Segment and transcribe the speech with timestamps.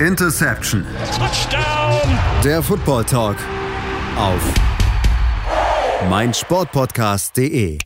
[0.00, 0.84] Interception.
[1.16, 2.18] Touchdown.
[2.44, 3.38] Der Football Talk
[4.18, 4.42] auf
[6.10, 7.78] meinsportpodcast.de.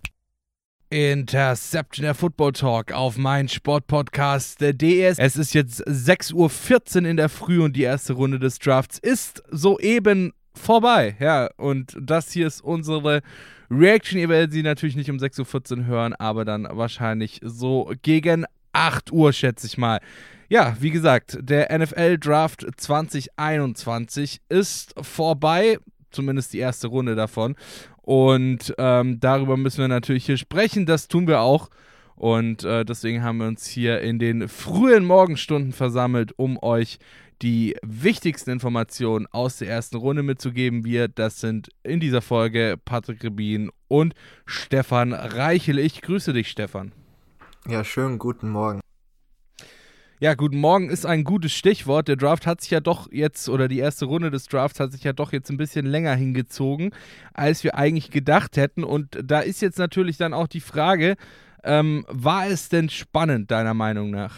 [0.90, 5.02] Interception der Football Talk auf mein Sportpodcast.de.
[5.18, 9.44] Es ist jetzt 6.14 Uhr in der Früh und die erste Runde des Drafts ist
[9.48, 11.16] soeben vorbei.
[11.20, 13.22] Ja, und das hier ist unsere
[13.70, 14.18] Reaction.
[14.18, 19.12] Ihr werdet sie natürlich nicht um 6.14 Uhr hören, aber dann wahrscheinlich so gegen 8
[19.12, 20.00] Uhr, schätze ich mal.
[20.48, 25.78] Ja, wie gesagt, der NFL Draft 2021 ist vorbei,
[26.10, 27.54] zumindest die erste Runde davon.
[28.02, 30.86] Und ähm, darüber müssen wir natürlich hier sprechen.
[30.86, 31.70] Das tun wir auch.
[32.16, 36.98] Und äh, deswegen haben wir uns hier in den frühen Morgenstunden versammelt, um euch
[37.42, 40.84] die wichtigsten Informationen aus der ersten Runde mitzugeben.
[40.84, 44.14] Wir, das sind in dieser Folge Patrick Rebin und
[44.44, 45.78] Stefan Reichel.
[45.78, 46.92] Ich grüße dich, Stefan.
[47.70, 48.80] Ja, schönen guten Morgen.
[50.18, 52.08] Ja, guten Morgen ist ein gutes Stichwort.
[52.08, 55.04] Der Draft hat sich ja doch jetzt, oder die erste Runde des Drafts hat sich
[55.04, 56.92] ja doch jetzt ein bisschen länger hingezogen,
[57.32, 58.82] als wir eigentlich gedacht hätten.
[58.82, 61.14] Und da ist jetzt natürlich dann auch die Frage,
[61.62, 64.34] ähm, war es denn spannend, deiner Meinung nach?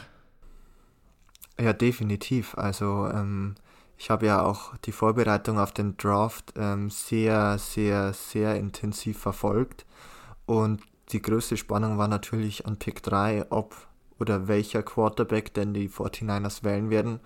[1.59, 2.55] Ja, definitiv.
[2.59, 3.55] Also ähm,
[3.97, 9.87] ich habe ja auch die Vorbereitung auf den Draft ähm, sehr, sehr, sehr intensiv verfolgt.
[10.45, 13.77] Und die größte Spannung war natürlich an Pick 3, ob
[14.19, 17.21] oder welcher Quarterback denn die 49ers wählen werden,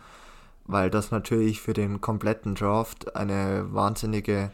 [0.65, 4.51] weil das natürlich für den kompletten Draft eine wahnsinnige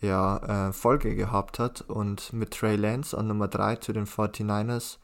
[0.00, 1.82] ja, äh, Folge gehabt hat.
[1.82, 4.98] Und mit Trey Lance an Nummer 3 zu den 49ers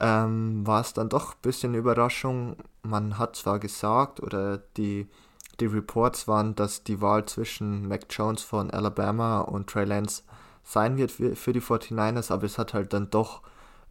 [0.00, 2.56] ähm, war es dann doch ein bisschen Überraschung.
[2.82, 5.08] Man hat zwar gesagt, oder die,
[5.60, 10.22] die Reports waren, dass die Wahl zwischen Mac Jones von Alabama und Trey Lance
[10.66, 13.42] sein wird für, die 49ers, aber es hat halt dann doch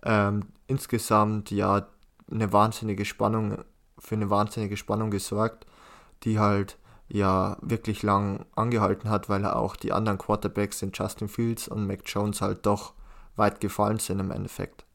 [0.04, 1.88] ähm, insgesamt ja
[2.30, 3.60] eine wahnsinnige Spannung,
[3.98, 5.66] für eine wahnsinnige Spannung gesorgt,
[6.24, 11.70] die halt ja wirklich lang angehalten hat, weil auch die anderen Quarterbacks in Justin Fields
[11.70, 12.94] und Mac Jones halt doch
[13.38, 14.86] weit gefallen sind im Endeffekt.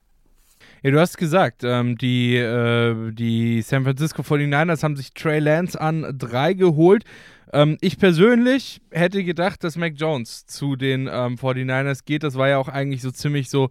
[0.83, 5.81] Ja, du hast gesagt, ähm, die, äh, die San Francisco 49ers haben sich Trey Lance
[5.81, 7.05] an drei geholt.
[7.53, 12.23] Ähm, ich persönlich hätte gedacht, dass Mac Jones zu den ähm, 49ers geht.
[12.23, 13.71] Das war ja auch eigentlich so ziemlich so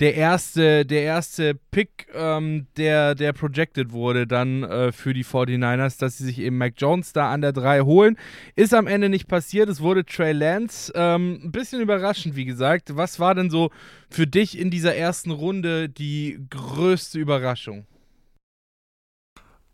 [0.00, 5.98] der erste, der erste Pick, ähm, der, der projected wurde dann äh, für die 49ers,
[5.98, 8.16] dass sie sich eben Mac Jones da an der 3 holen.
[8.56, 9.68] Ist am Ende nicht passiert.
[9.68, 10.92] Es wurde Trey Lance.
[10.94, 12.96] Ähm, ein bisschen überraschend, wie gesagt.
[12.96, 13.70] Was war denn so
[14.10, 17.86] für dich in dieser ersten Runde die größte Überraschung?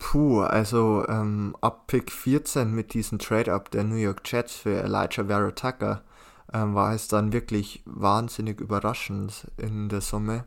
[0.02, 5.24] Puh, also ähm, ab Pick 14 mit diesem Trade-Up der New York Jets für Elijah
[5.26, 6.02] Vera Tucker
[6.52, 10.44] ähm, war es dann wirklich wahnsinnig überraschend in der Summe.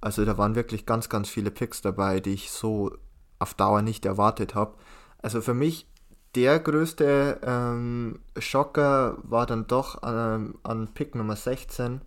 [0.00, 2.96] Also da waren wirklich ganz, ganz viele Picks dabei, die ich so
[3.38, 4.74] auf Dauer nicht erwartet habe.
[5.22, 5.86] Also für mich
[6.34, 12.00] der größte ähm, Schocker war dann doch ähm, an Pick Nummer 16,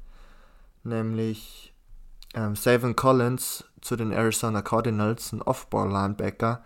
[0.83, 1.73] nämlich
[2.33, 6.65] ähm, Savin Collins zu den Arizona Cardinals, ein Off-Ball-Linebacker.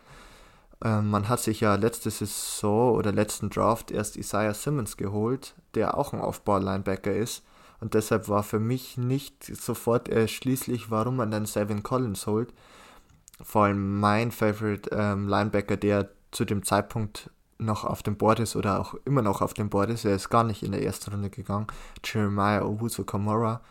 [0.84, 5.98] Ähm, man hat sich ja letzte Saison oder letzten Draft erst Isaiah Simmons geholt, der
[5.98, 7.44] auch ein Aufbau-Linebacker ist.
[7.80, 12.54] Und deshalb war für mich nicht sofort erschließlich, warum man dann Savin Collins holt.
[13.42, 18.56] Vor allem mein Favorite ähm, Linebacker, der zu dem Zeitpunkt noch auf dem Board ist
[18.56, 21.12] oder auch immer noch auf dem Board ist, er ist gar nicht in der ersten
[21.12, 21.68] Runde gegangen.
[22.04, 23.62] Jeremiah Owusu Kamara,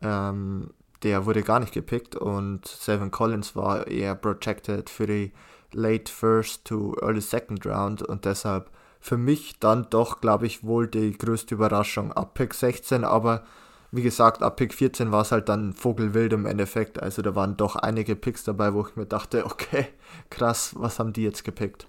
[0.00, 0.70] ähm,
[1.02, 5.32] der wurde gar nicht gepickt und Savin Collins war eher projected für die
[5.74, 10.86] late first to early second round und deshalb für mich dann doch, glaube ich, wohl
[10.86, 13.42] die größte Überraschung ab Pick 16, aber
[13.90, 17.02] wie gesagt, ab Pick 14 war es halt dann Vogelwild im Endeffekt.
[17.02, 19.86] Also da waren doch einige Picks dabei, wo ich mir dachte, okay,
[20.30, 21.86] krass, was haben die jetzt gepickt?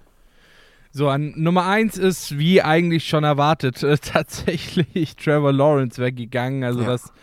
[0.91, 6.63] So, an Nummer 1 ist, wie eigentlich schon erwartet, äh, tatsächlich Trevor Lawrence weggegangen.
[6.63, 6.87] Also ja.
[6.87, 7.13] das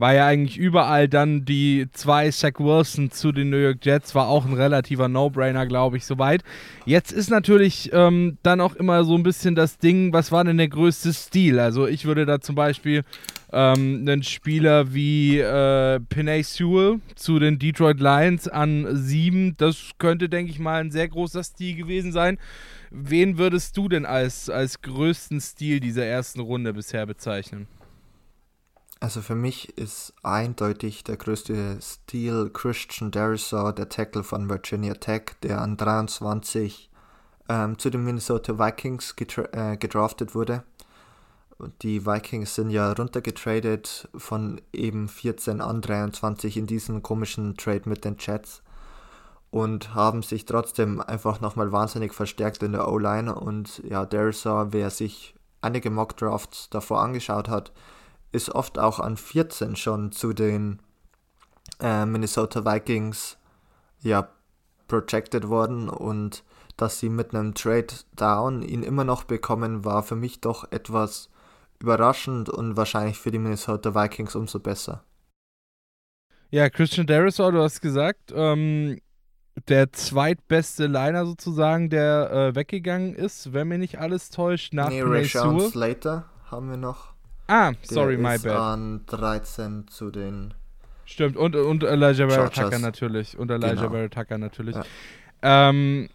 [0.00, 4.28] war ja eigentlich überall dann die zwei Zach Wilson zu den New York Jets, war
[4.28, 6.42] auch ein relativer No-Brainer, glaube ich, soweit.
[6.86, 10.56] Jetzt ist natürlich ähm, dann auch immer so ein bisschen das Ding, was war denn
[10.56, 11.60] der größte Stil?
[11.60, 13.04] Also ich würde da zum Beispiel
[13.52, 20.30] ähm, einen Spieler wie äh, Pinay Sewell zu den Detroit Lions an sieben, das könnte,
[20.30, 22.38] denke ich mal, ein sehr großer Stil gewesen sein.
[22.90, 27.66] Wen würdest du denn als, als größten Stil dieser ersten Runde bisher bezeichnen?
[29.02, 35.32] Also für mich ist eindeutig der größte Stil Christian Derisaw, der Tackle von Virginia Tech,
[35.42, 36.90] der an 23
[37.48, 40.64] ähm, zu den Minnesota Vikings gedra äh, gedraftet wurde.
[41.82, 48.04] Die Vikings sind ja runtergetradet von eben 14 an 23 in diesem komischen Trade mit
[48.04, 48.62] den Jets.
[49.50, 53.34] und haben sich trotzdem einfach nochmal wahnsinnig verstärkt in der O-Line.
[53.34, 57.72] Und ja, Derisor, wer sich einige Mock-Drafts davor angeschaut hat,
[58.32, 60.80] ist oft auch an 14 schon zu den
[61.80, 63.38] äh, Minnesota Vikings
[64.02, 64.28] ja
[64.88, 66.44] projected worden und
[66.76, 71.28] dass sie mit einem Trade Down ihn immer noch bekommen, war für mich doch etwas
[71.78, 75.04] überraschend und wahrscheinlich für die Minnesota Vikings umso besser.
[76.50, 79.00] Ja, Christian Derisor, du hast gesagt, ähm,
[79.68, 85.02] der zweitbeste Liner sozusagen, der äh, weggegangen ist, wenn mir nicht alles täuscht, nach nee,
[85.02, 87.12] Rashawn Slater haben wir noch.
[87.50, 88.46] Ah, sorry, my bad.
[88.46, 90.54] an 13 zu den
[91.04, 93.36] Stimmt, und, und Elijah Vera natürlich.
[93.36, 94.08] Und Elijah genau.
[94.08, 94.76] Vera natürlich.
[94.76, 94.84] Ja.
[95.70, 96.08] Ähm,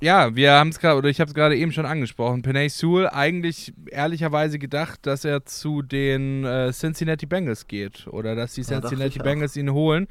[0.00, 2.42] ja, wir haben es gerade, oder ich habe es gerade eben schon angesprochen.
[2.42, 8.54] Penay Sewell eigentlich ehrlicherweise gedacht, dass er zu den äh, Cincinnati Bengals geht oder dass
[8.54, 10.06] die Cincinnati ja, Bengals ihn holen.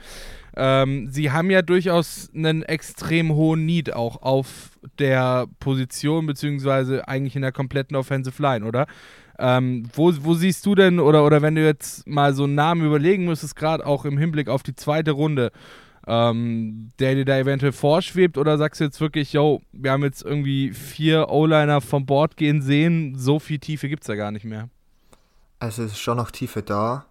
[0.55, 7.35] Ähm, sie haben ja durchaus einen extrem hohen Need auch auf der Position, beziehungsweise eigentlich
[7.35, 8.85] in der kompletten Offensive Line, oder?
[9.39, 12.85] Ähm, wo, wo siehst du denn, oder, oder wenn du jetzt mal so einen Namen
[12.85, 15.51] überlegen müsstest, gerade auch im Hinblick auf die zweite Runde,
[16.05, 20.23] ähm, der dir da eventuell vorschwebt, oder sagst du jetzt wirklich, yo, wir haben jetzt
[20.23, 24.45] irgendwie vier O-Liner vom Board gehen sehen, so viel Tiefe gibt es da gar nicht
[24.45, 24.69] mehr?
[25.59, 27.05] Also es ist schon noch Tiefe da.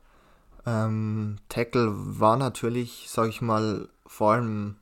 [0.67, 4.77] Ähm, Tackle war natürlich, sag ich mal, vor allem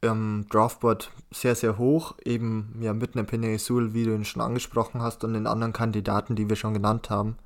[0.00, 5.02] im Draftboard sehr, sehr hoch, eben ja mit einem Penesul, wie du ihn schon angesprochen
[5.02, 7.36] hast, und den anderen Kandidaten, die wir schon genannt haben.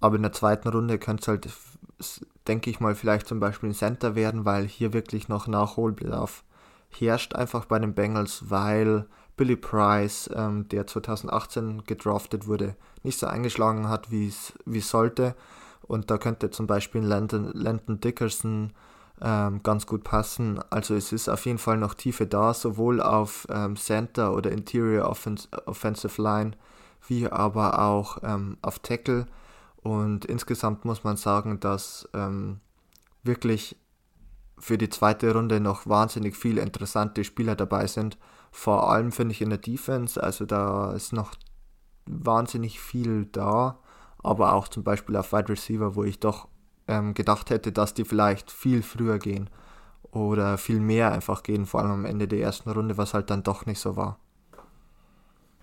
[0.00, 3.74] Aber in der zweiten Runde könnte es halt, denke ich mal, vielleicht zum Beispiel ein
[3.74, 6.44] Center werden, weil hier wirklich noch Nachholbedarf
[6.88, 9.06] herrscht, einfach bei den Bengals, weil
[9.36, 15.34] Billy Price, ähm, der 2018 gedraftet wurde, nicht so eingeschlagen hat, wie es sollte.
[15.90, 18.72] Und da könnte zum Beispiel Landon, Landon Dickerson
[19.20, 20.60] ähm, ganz gut passen.
[20.70, 25.08] Also es ist auf jeden Fall noch Tiefe da, sowohl auf ähm, Center oder Interior
[25.10, 26.52] Offens Offensive Line,
[27.08, 29.26] wie aber auch ähm, auf Tackle.
[29.82, 32.60] Und insgesamt muss man sagen, dass ähm,
[33.24, 33.76] wirklich
[34.60, 38.16] für die zweite Runde noch wahnsinnig viele interessante Spieler dabei sind.
[38.52, 41.32] Vor allem finde ich in der Defense, also da ist noch
[42.06, 43.80] wahnsinnig viel da,
[44.22, 46.48] aber auch zum Beispiel auf Wide Receiver, wo ich doch
[46.88, 49.48] ähm, gedacht hätte, dass die vielleicht viel früher gehen
[50.12, 53.42] oder viel mehr einfach gehen, vor allem am Ende der ersten Runde, was halt dann
[53.42, 54.18] doch nicht so war.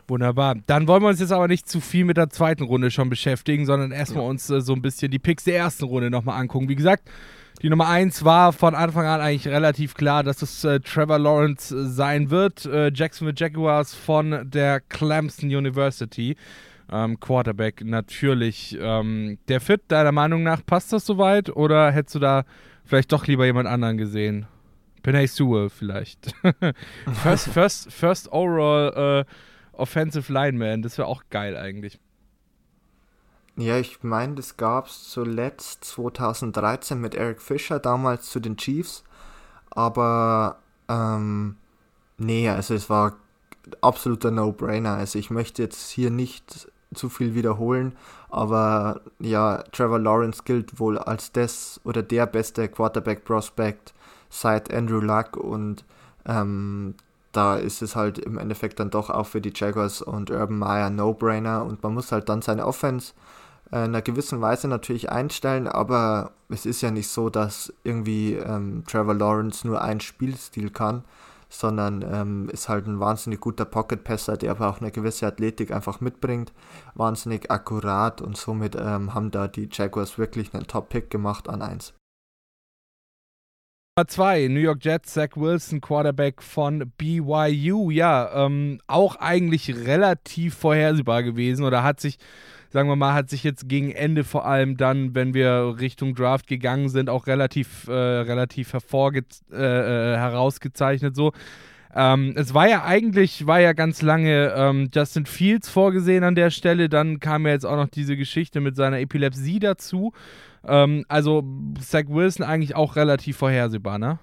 [0.08, 0.56] Wunderbar.
[0.68, 3.66] Dann wollen wir uns jetzt aber nicht zu viel mit der zweiten Runde schon beschäftigen,
[3.66, 4.30] sondern erstmal ja.
[4.30, 6.70] uns äh, so ein bisschen die Picks der ersten Runde nochmal angucken.
[6.70, 7.10] Wie gesagt,
[7.62, 11.76] die Nummer 1 war von Anfang an eigentlich relativ klar, dass es äh, Trevor Lawrence
[11.76, 12.66] äh, sein wird.
[12.66, 16.38] Äh, Jacksonville Jaguars von der Clemson University
[16.92, 18.78] ähm, Quarterback natürlich.
[18.80, 22.44] Ähm, der Fit, deiner Meinung nach, passt das soweit oder hättest du da
[22.86, 24.48] vielleicht doch lieber jemand anderen gesehen?
[25.04, 26.34] Penay Sewell vielleicht.
[27.24, 32.00] first, first, first overall uh, Offensive Lineman, das wäre auch geil eigentlich.
[33.56, 39.04] Ja, ich meine, das gab es zuletzt 2013 mit Eric Fischer, damals zu den Chiefs.
[39.72, 41.58] Aber ähm,
[42.18, 43.18] nee, also es war
[43.82, 44.96] absoluter No-Brainer.
[44.96, 47.96] Also ich möchte jetzt hier nicht zu viel wiederholen,
[48.30, 53.94] aber ja, Trevor Lawrence gilt wohl als das oder der beste Quarterback-Prospect
[54.30, 55.86] seit Andrew Luck und
[56.26, 56.96] ähm,
[57.32, 60.90] da ist es halt im Endeffekt dann doch auch für die Jaguars und Urban Meyer
[60.90, 63.14] No-Brainer und man muss halt dann seine Offense
[63.72, 68.84] in einer gewissen Weise natürlich einstellen, aber es ist ja nicht so, dass irgendwie ähm,
[68.88, 71.04] Trevor Lawrence nur einen Spielstil kann,
[71.50, 76.02] sondern ähm, ist halt ein wahnsinnig guter Pocket-Passer, der aber auch eine gewisse Athletik einfach
[76.02, 76.54] mitbringt.
[76.96, 81.94] Wahnsinnig akkurat und somit ähm, haben da die Jaguars wirklich einen Top-Pick gemacht an 1.
[83.98, 87.90] Nummer 2, New York Jets, Zach Wilson, Quarterback von BYU.
[87.90, 92.20] Ja, ähm, auch eigentlich relativ vorhersehbar gewesen oder hat sich
[92.70, 96.48] sagen wir mal, hat sich jetzt gegen Ende vor allem dann, wenn wir Richtung Draft
[96.48, 101.32] gegangen sind, auch relativ, äh, relativ hervorge äh, äh, herausgezeichnet so.
[101.96, 106.52] Ähm, es war ja eigentlich, war ja ganz lange ähm, Justin Fields vorgesehen an der
[106.52, 110.14] Stelle, dann kam ja jetzt auch noch diese Geschichte mit seiner Epilepsie dazu.
[110.64, 111.44] Ähm, also
[111.82, 114.20] Zach Wilson eigentlich auch relativ vorhersehbar, ne?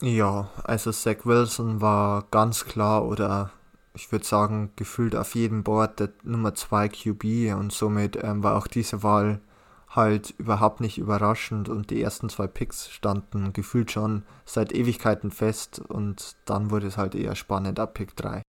[0.00, 3.52] Ja, also Zach Wilson war ganz klar oder
[3.94, 8.56] ich würde sagen, gefühlt auf jedem Board der Nummer 2 QB und somit ähm, war
[8.56, 9.40] auch diese Wahl
[9.88, 15.80] halt überhaupt nicht überraschend und die ersten zwei Picks standen gefühlt schon seit Ewigkeiten fest
[15.80, 18.42] und dann wurde es halt eher spannend ab Pick 3.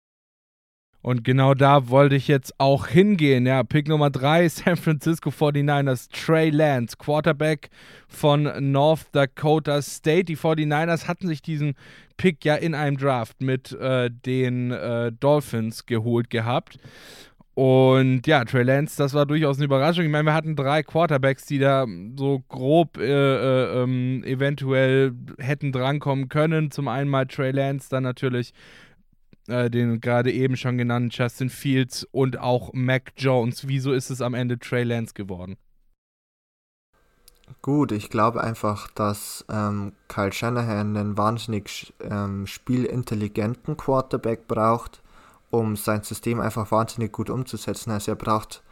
[1.03, 3.45] Und genau da wollte ich jetzt auch hingehen.
[3.45, 7.69] Ja, Pick Nummer 3, San Francisco 49ers, Trey Lance, Quarterback
[8.07, 10.24] von North Dakota State.
[10.24, 11.75] Die 49ers hatten sich diesen
[12.15, 16.79] Pick ja in einem Draft mit äh, den äh, Dolphins geholt gehabt.
[17.53, 20.05] Und ja, Trey Lance, das war durchaus eine Überraschung.
[20.05, 25.74] Ich meine, wir hatten drei Quarterbacks, die da so grob äh, äh, ähm, eventuell hätten
[25.74, 26.72] drankommen können.
[26.72, 28.53] Zum einen mal Trey Lance, dann natürlich
[29.47, 33.67] äh, den gerade eben schon genannten Justin Fields und auch Mac Jones.
[33.67, 35.57] Wieso ist es am Ende Trey Lance geworden?
[37.62, 45.01] Gut, ich glaube einfach, dass ähm, Kyle Shanahan einen wahnsinnig ähm, spielintelligenten Quarterback braucht,
[45.50, 47.91] um sein System einfach wahnsinnig gut umzusetzen.
[47.91, 48.63] Also er braucht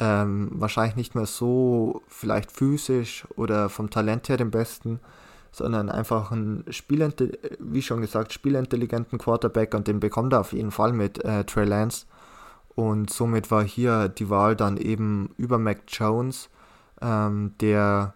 [0.00, 5.00] ähm, wahrscheinlich nicht mehr so vielleicht physisch oder vom Talent her den besten,
[5.56, 6.64] sondern einfach einen
[7.58, 11.64] wie schon gesagt, spielintelligenten Quarterback und den bekommt er auf jeden Fall mit äh, Trey
[11.64, 12.06] Lance.
[12.74, 16.50] Und somit war hier die Wahl dann eben über Mac Jones,
[17.00, 18.12] ähm, der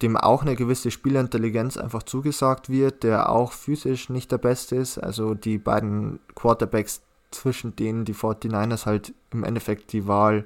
[0.00, 4.98] dem auch eine gewisse Spielintelligenz einfach zugesagt wird, der auch physisch nicht der Beste ist.
[4.98, 10.44] Also die beiden Quarterbacks, zwischen denen die 49ers halt im Endeffekt die Wahl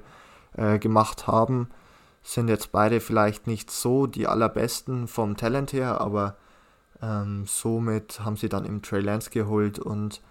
[0.55, 1.67] äh, gemacht haben,
[2.27, 6.35] sind jetzt beide vielleicht nicht so die allerbesten vom Talent her, aber
[7.01, 10.21] ähm, somit haben sie dann im Trey Lance geholt und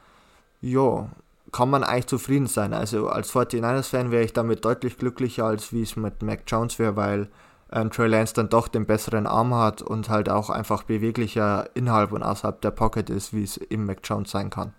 [0.61, 1.09] ja,
[1.53, 2.75] kann man eigentlich zufrieden sein.
[2.75, 6.97] Also als 49ers-Fan wäre ich damit deutlich glücklicher, als wie es mit Mac Jones wäre,
[6.97, 7.31] weil
[7.73, 12.12] ähm, Trey Lance dann doch den besseren Arm hat und halt auch einfach beweglicher innerhalb
[12.12, 14.75] und außerhalb der Pocket ist, wie es im Mac Jones sein kann.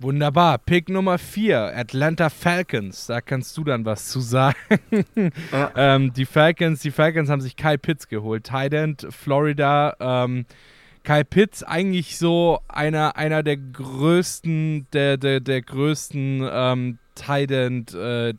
[0.00, 0.58] Wunderbar.
[0.58, 3.06] Pick Nummer 4, Atlanta Falcons.
[3.06, 4.56] Da kannst du dann was zu sagen.
[5.52, 5.72] Ja.
[5.76, 8.44] ähm, die Falcons, die Falcons haben sich Kyle Pitts geholt.
[8.44, 9.96] Tight Florida.
[10.00, 10.46] Ähm,
[11.04, 18.34] Kyle Pitts eigentlich so einer, einer der größten, der, der, der größten ähm, Tight äh,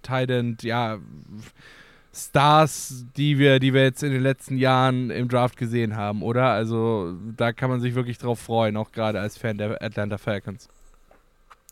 [0.61, 0.97] ja,
[2.13, 6.49] Stars, die wir, die wir jetzt in den letzten Jahren im Draft gesehen haben, oder?
[6.49, 10.67] Also da kann man sich wirklich drauf freuen, auch gerade als Fan der Atlanta Falcons.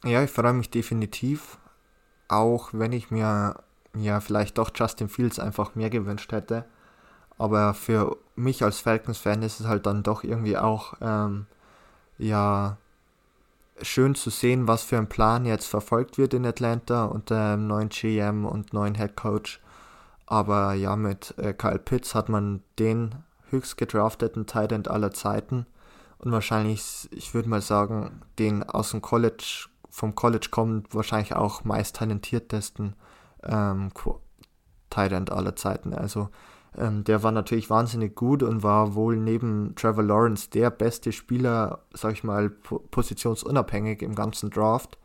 [0.04, 1.58] Ja, ich freue mich definitiv,
[2.28, 3.56] auch wenn ich mir
[3.96, 6.66] ja vielleicht doch Justin Fields einfach mehr gewünscht hätte.
[7.38, 11.46] Aber für mich als Falcons-Fan ist es halt dann doch irgendwie auch ähm,
[12.18, 12.78] ja
[13.82, 17.90] schön zu sehen, was für ein Plan jetzt verfolgt wird in Atlanta unter dem neuen
[17.90, 19.62] GM und neuen Head Coach.
[20.26, 23.16] Aber ja, mit äh, Kyle Pitts hat man den
[23.50, 25.66] höchst gedrafteten Tight End aller Zeiten
[26.18, 31.64] und wahrscheinlich, ich würde mal sagen, den aus dem College vom College kommt, wahrscheinlich auch
[31.66, 32.96] meist talentiertesten
[33.44, 33.92] ähm,
[34.90, 35.94] Tight aller Zeiten.
[35.94, 36.30] Also
[36.76, 41.84] ähm, der war natürlich wahnsinnig gut und war wohl neben Trevor Lawrence der beste Spieler,
[41.94, 44.98] sag ich mal, positionsunabhängig im ganzen Draft.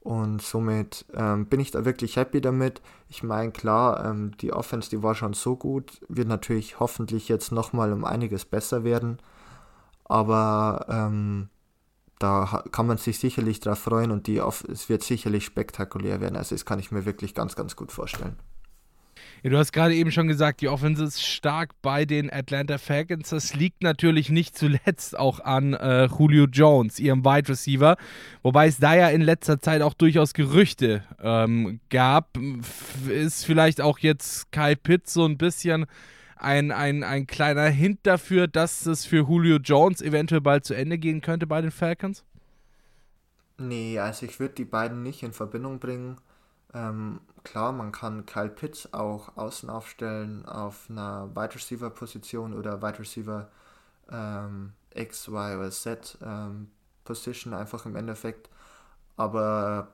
[0.00, 2.80] Und somit ähm, bin ich da wirklich happy damit.
[3.10, 7.52] Ich meine, klar, ähm, die Offense, die war schon so gut, wird natürlich hoffentlich jetzt
[7.52, 9.18] nochmal um einiges besser werden.
[10.04, 11.50] Aber ähm,
[12.18, 16.36] da kann man sich sicherlich drauf freuen und die auf, es wird sicherlich spektakulär werden.
[16.36, 18.36] Also das kann ich mir wirklich ganz, ganz gut vorstellen.
[19.42, 23.30] Ja, du hast gerade eben schon gesagt, die Offense ist stark bei den Atlanta Falcons.
[23.30, 27.96] Das liegt natürlich nicht zuletzt auch an äh, Julio Jones, ihrem Wide Receiver.
[28.42, 32.38] Wobei es da ja in letzter Zeit auch durchaus Gerüchte ähm, gab.
[33.08, 35.86] Ist vielleicht auch jetzt Kyle Pitts so ein bisschen
[36.36, 40.98] ein, ein, ein kleiner Hint dafür, dass es für Julio Jones eventuell bald zu Ende
[40.98, 42.24] gehen könnte bei den Falcons?
[43.58, 46.18] Nee, also ich würde die beiden nicht in Verbindung bringen.
[46.74, 52.82] Ähm, klar, man kann Kyle Pitts auch außen aufstellen auf einer Wide Receiver Position oder
[52.82, 53.48] Wide Receiver
[54.10, 56.68] ähm, X, Y oder Z ähm,
[57.04, 58.50] Position einfach im Endeffekt.
[59.16, 59.88] Aber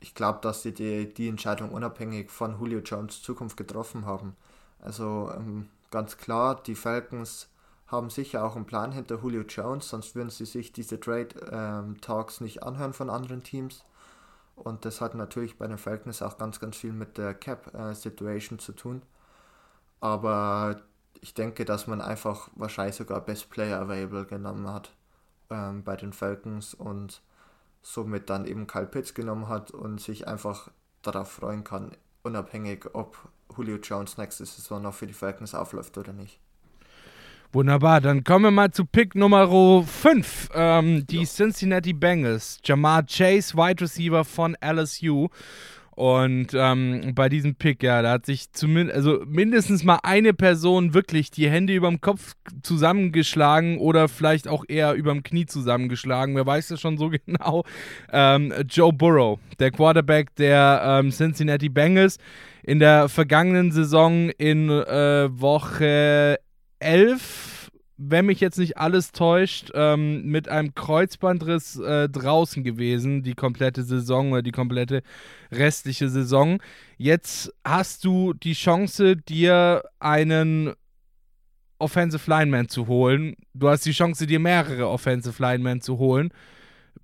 [0.00, 4.36] ich glaube, dass sie die, die Entscheidung unabhängig von Julio Jones Zukunft getroffen haben.
[4.82, 7.48] Also ähm, ganz klar, die Falcons
[7.86, 12.00] haben sicher auch einen Plan hinter Julio Jones, sonst würden sie sich diese Trade ähm,
[12.00, 13.84] Talks nicht anhören von anderen Teams.
[14.56, 18.60] Und das hat natürlich bei den Falcons auch ganz, ganz viel mit der Cap-Situation äh,
[18.60, 19.02] zu tun.
[20.00, 20.82] Aber
[21.20, 24.92] ich denke, dass man einfach wahrscheinlich sogar Best Player Available genommen hat
[25.50, 27.22] ähm, bei den Falcons und
[27.82, 30.70] somit dann eben Kyle Pitts genommen hat und sich einfach
[31.02, 33.16] darauf freuen kann, unabhängig ob
[33.56, 36.40] Julio Jones nächste Saison noch für die Falcons aufläuft oder nicht.
[37.54, 40.48] Wunderbar, dann kommen wir mal zu Pick Nummer 5.
[40.54, 41.24] Ähm, die ja.
[41.24, 42.58] Cincinnati Bengals.
[42.64, 45.28] Jamar Chase, Wide Receiver von LSU.
[45.94, 50.94] Und ähm, bei diesem Pick, ja, da hat sich zumindest, also mindestens mal eine Person
[50.94, 56.34] wirklich die Hände überm Kopf zusammengeschlagen oder vielleicht auch eher überm Knie zusammengeschlagen.
[56.34, 57.64] Wer weiß das schon so genau?
[58.10, 62.16] Ähm, Joe Burrow, der Quarterback der ähm, Cincinnati Bengals,
[62.62, 66.38] in der vergangenen Saison in äh, Woche
[66.78, 67.51] 11
[68.08, 73.84] wenn mich jetzt nicht alles täuscht, ähm, mit einem Kreuzbandriss äh, draußen gewesen, die komplette
[73.84, 75.02] Saison oder die komplette
[75.50, 76.60] restliche Saison.
[76.98, 80.72] Jetzt hast du die Chance, dir einen
[81.78, 83.36] Offensive Lineman zu holen.
[83.54, 86.30] Du hast die Chance, dir mehrere Offensive Linemen zu holen.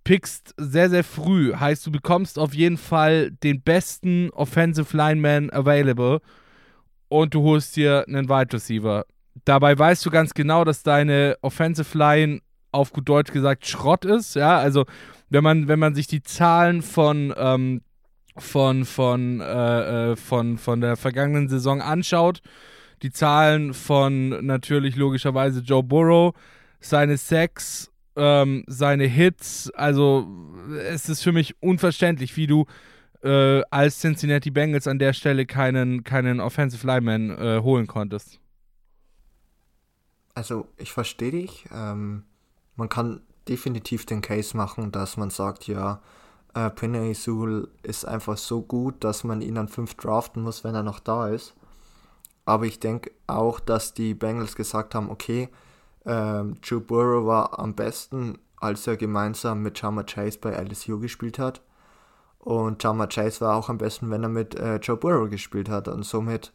[0.05, 1.55] Pickst sehr, sehr früh.
[1.55, 6.21] Heißt, du bekommst auf jeden Fall den besten Offensive Lineman available
[7.09, 9.05] und du holst dir einen Wide Receiver
[9.45, 12.40] Dabei weißt du ganz genau, dass deine Offensive Line
[12.73, 14.35] auf gut Deutsch gesagt Schrott ist.
[14.35, 14.85] Ja, also
[15.30, 17.83] wenn man, wenn man sich die Zahlen von, ähm,
[18.37, 22.40] von, von, äh, äh, von, von der vergangenen Saison anschaut,
[23.02, 26.35] die Zahlen von natürlich logischerweise Joe Burrow,
[26.80, 30.26] seine Sacks, ähm, seine Hits, also
[30.90, 32.66] es ist für mich unverständlich, wie du
[33.23, 38.40] äh, als Cincinnati Bengals an der Stelle keinen, keinen Offensive Lineman äh, holen konntest.
[40.38, 41.64] Also ich verstehe dich.
[41.73, 42.23] Ähm,
[42.76, 46.00] man kann definitiv den Case machen, dass man sagt, ja,
[46.54, 50.76] äh, Penny Sewell ist einfach so gut, dass man ihn an 5 draften muss, wenn
[50.76, 51.54] er noch da ist.
[52.45, 55.49] Aber ich denke auch, dass die Bengals gesagt haben, okay,
[56.07, 61.40] ähm, Joe Burrow war am besten, als er gemeinsam mit Jama Chase bei LSU gespielt
[61.40, 61.62] hat.
[62.38, 65.88] Und Jama Chase war auch am besten, wenn er mit äh, Joe Burrow gespielt hat.
[65.88, 66.52] Und somit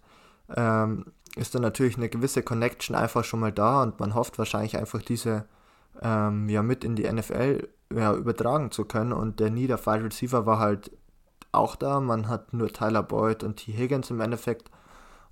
[0.55, 4.77] ähm, ist dann natürlich eine gewisse Connection einfach schon mal da und man hofft wahrscheinlich
[4.77, 5.45] einfach diese
[6.01, 10.45] ähm, ja mit in die NFL ja, übertragen zu können und der Need Wide Receiver
[10.45, 10.91] war halt
[11.51, 11.99] auch da.
[11.99, 13.71] Man hat nur Tyler Boyd und T.
[13.71, 14.69] Higgins im Endeffekt,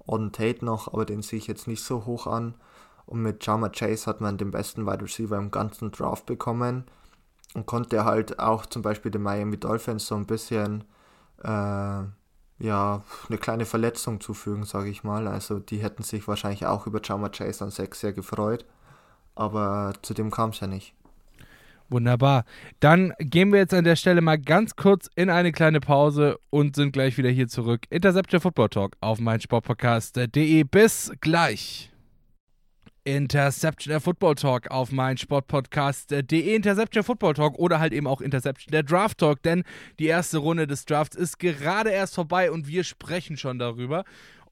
[0.06, 2.56] Auden Tate noch, aber den sehe ich jetzt nicht so hoch an.
[3.06, 6.86] Und mit Jama Chase hat man den besten Wide Receiver im ganzen Draft bekommen
[7.54, 10.86] und konnte halt auch zum Beispiel den Miami Dolphins so ein bisschen
[11.44, 12.04] äh,
[12.62, 15.28] ja, eine kleine Verletzung zufügen, sage ich mal.
[15.28, 18.66] Also die hätten sich wahrscheinlich auch über Jama Chase an 6 sehr gefreut.
[19.36, 20.94] Aber zu dem kam es ja nicht.
[21.90, 22.46] Wunderbar.
[22.80, 26.76] Dann gehen wir jetzt an der Stelle mal ganz kurz in eine kleine Pause und
[26.76, 27.82] sind gleich wieder hier zurück.
[27.90, 30.64] Interception Football Talk auf meinsportpodcast.de.
[30.64, 31.91] Bis gleich.
[33.04, 38.72] Interception der Football Talk auf mein Sportpodcast.de Interception Football Talk oder halt eben auch Interception
[38.72, 39.64] der Draft Talk, denn
[40.00, 44.04] die erste Runde des Drafts ist gerade erst vorbei und wir sprechen schon darüber.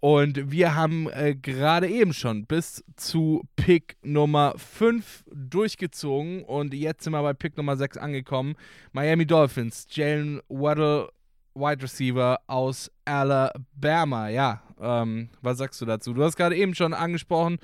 [0.01, 7.03] Und wir haben äh, gerade eben schon bis zu Pick Nummer 5 durchgezogen und jetzt
[7.03, 8.55] sind wir bei Pick Nummer 6 angekommen.
[8.93, 11.09] Miami Dolphins, Jalen Waddle,
[11.53, 14.29] Wide Receiver aus Alabama.
[14.29, 16.13] Ja, ähm, was sagst du dazu?
[16.13, 17.59] Du hast gerade eben schon angesprochen,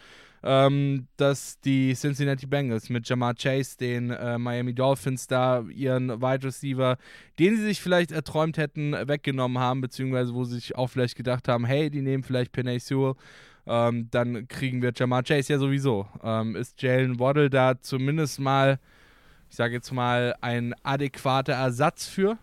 [0.45, 6.45] ähm, dass die Cincinnati Bengals mit Jamar Chase, den äh, Miami Dolphins, da ihren Wide
[6.45, 6.97] Receiver,
[7.39, 11.47] den sie sich vielleicht erträumt hätten, weggenommen haben, beziehungsweise wo sie sich auch vielleicht gedacht
[11.47, 13.15] haben, hey, die nehmen vielleicht Penay Sewell.
[13.65, 16.05] Ähm, dann kriegen wir Jamar Chase ja sowieso.
[16.23, 18.79] Ähm, ist Jalen Waddle da zumindest mal,
[19.49, 22.37] ich sage jetzt mal, ein adäquater Ersatz für?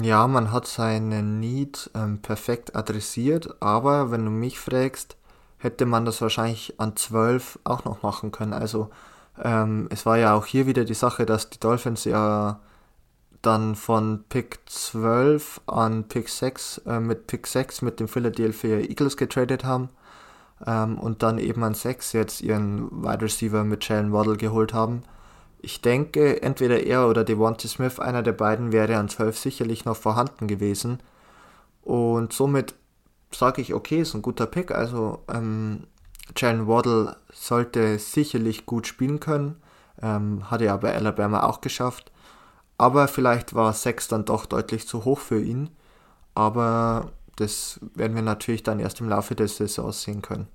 [0.00, 5.18] Ja, man hat seinen Need ähm, perfekt adressiert, aber wenn du mich fragst,
[5.62, 8.52] hätte man das wahrscheinlich an 12 auch noch machen können.
[8.52, 8.90] Also
[9.42, 12.58] ähm, es war ja auch hier wieder die Sache, dass die Dolphins ja
[13.42, 19.16] dann von Pick 12 an Pick 6 äh, mit Pick 6 mit den Philadelphia Eagles
[19.16, 19.88] getradet haben
[20.66, 25.02] ähm, und dann eben an 6 jetzt ihren Wide Receiver mit Jalen Waddle geholt haben.
[25.60, 29.96] Ich denke, entweder er oder Devontae Smith, einer der beiden, wäre an 12 sicherlich noch
[29.96, 30.98] vorhanden gewesen.
[31.82, 32.74] Und somit
[33.34, 34.70] sage ich, okay, ist ein guter Pick.
[34.70, 35.86] Also ähm,
[36.36, 39.56] Jalen Waddle sollte sicherlich gut spielen können.
[40.00, 42.10] Ähm, hat er bei Alabama auch geschafft.
[42.78, 45.70] Aber vielleicht war 6 dann doch deutlich zu hoch für ihn.
[46.34, 50.48] Aber das werden wir natürlich dann erst im Laufe des Saisons sehen können.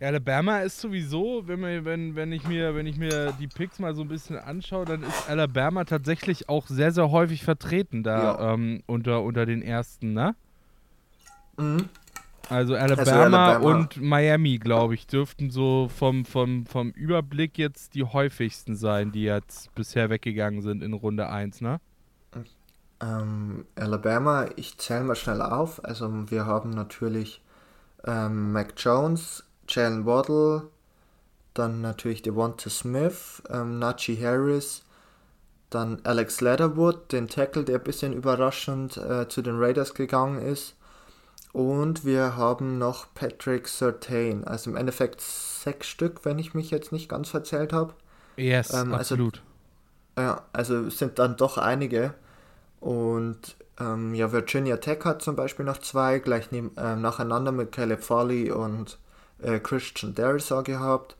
[0.00, 3.94] Alabama ist sowieso, wenn, wir, wenn, wenn, ich mir, wenn ich mir die Picks mal
[3.94, 8.54] so ein bisschen anschaue, dann ist Alabama tatsächlich auch sehr, sehr häufig vertreten da ja.
[8.54, 10.34] ähm, unter, unter den ersten, ne?
[11.56, 11.88] Mhm.
[12.48, 17.94] Also Alabama, also Alabama, und Miami, glaube ich, dürften so vom, vom, vom Überblick jetzt
[17.94, 21.80] die häufigsten sein, die jetzt bisher weggegangen sind in Runde 1, ne?
[23.00, 25.84] Ähm, Alabama, ich zähle mal schnell auf.
[25.84, 27.42] Also wir haben natürlich
[28.06, 30.68] ähm, Mac Jones, Jalen Waddle,
[31.54, 34.84] dann natürlich Devonta Smith, ähm, Najee Harris,
[35.70, 40.76] Dann Alex Leatherwood, den Tackle, der ein bisschen überraschend äh, zu den Raiders gegangen ist.
[41.52, 46.92] Und wir haben noch Patrick Surtain, also im Endeffekt sechs Stück, wenn ich mich jetzt
[46.92, 47.94] nicht ganz verzählt habe.
[48.36, 49.42] Yes, ähm, also, absolut.
[50.16, 52.14] Ja, also sind dann doch einige.
[52.80, 57.72] Und ähm, ja, Virginia Tech hat zum Beispiel noch zwei, gleich neben, äh, nacheinander mit
[57.72, 58.98] Caleb Farley und
[59.42, 61.16] äh, Christian Derisor gehabt.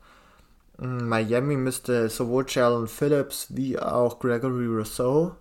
[0.78, 5.36] Mm, Miami müsste sowohl Jalen Phillips wie auch Gregory Rousseau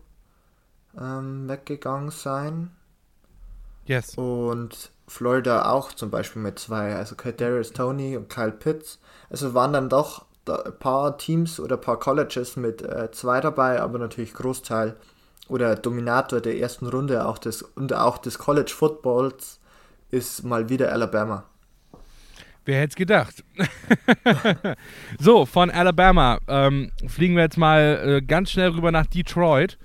[0.99, 2.71] ähm, weggegangen sein.
[3.85, 4.15] Yes.
[4.15, 8.99] Und Florida auch zum Beispiel mit zwei, also Kadarius Tony und Kyle Pitts.
[9.29, 13.81] Also waren dann doch ein paar Teams oder ein paar Colleges mit äh, zwei dabei,
[13.81, 14.95] aber natürlich Großteil
[15.47, 19.59] oder Dominator der ersten Runde auch des, und auch des College Footballs
[20.09, 21.43] ist mal wieder Alabama.
[22.63, 23.43] Wer hätte es gedacht?
[25.19, 29.77] so, von Alabama ähm, fliegen wir jetzt mal äh, ganz schnell rüber nach Detroit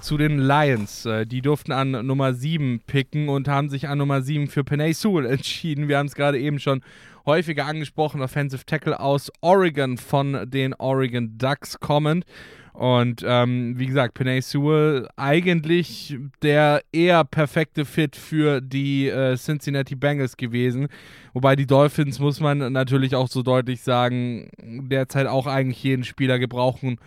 [0.00, 1.06] zu den Lions.
[1.06, 4.92] Äh, die durften an Nummer 7 picken und haben sich an Nummer 7 für Penay
[4.92, 5.88] Sewell entschieden.
[5.88, 6.82] Wir haben es gerade eben schon
[7.26, 8.22] häufiger angesprochen.
[8.22, 12.24] Offensive Tackle aus Oregon von den Oregon Ducks kommend.
[12.72, 19.96] Und ähm, wie gesagt, Penay Sewell eigentlich der eher perfekte Fit für die äh, Cincinnati
[19.96, 20.86] Bengals gewesen.
[21.32, 26.38] Wobei die Dolphins, muss man natürlich auch so deutlich sagen, derzeit auch eigentlich jeden Spieler
[26.38, 26.98] gebrauchen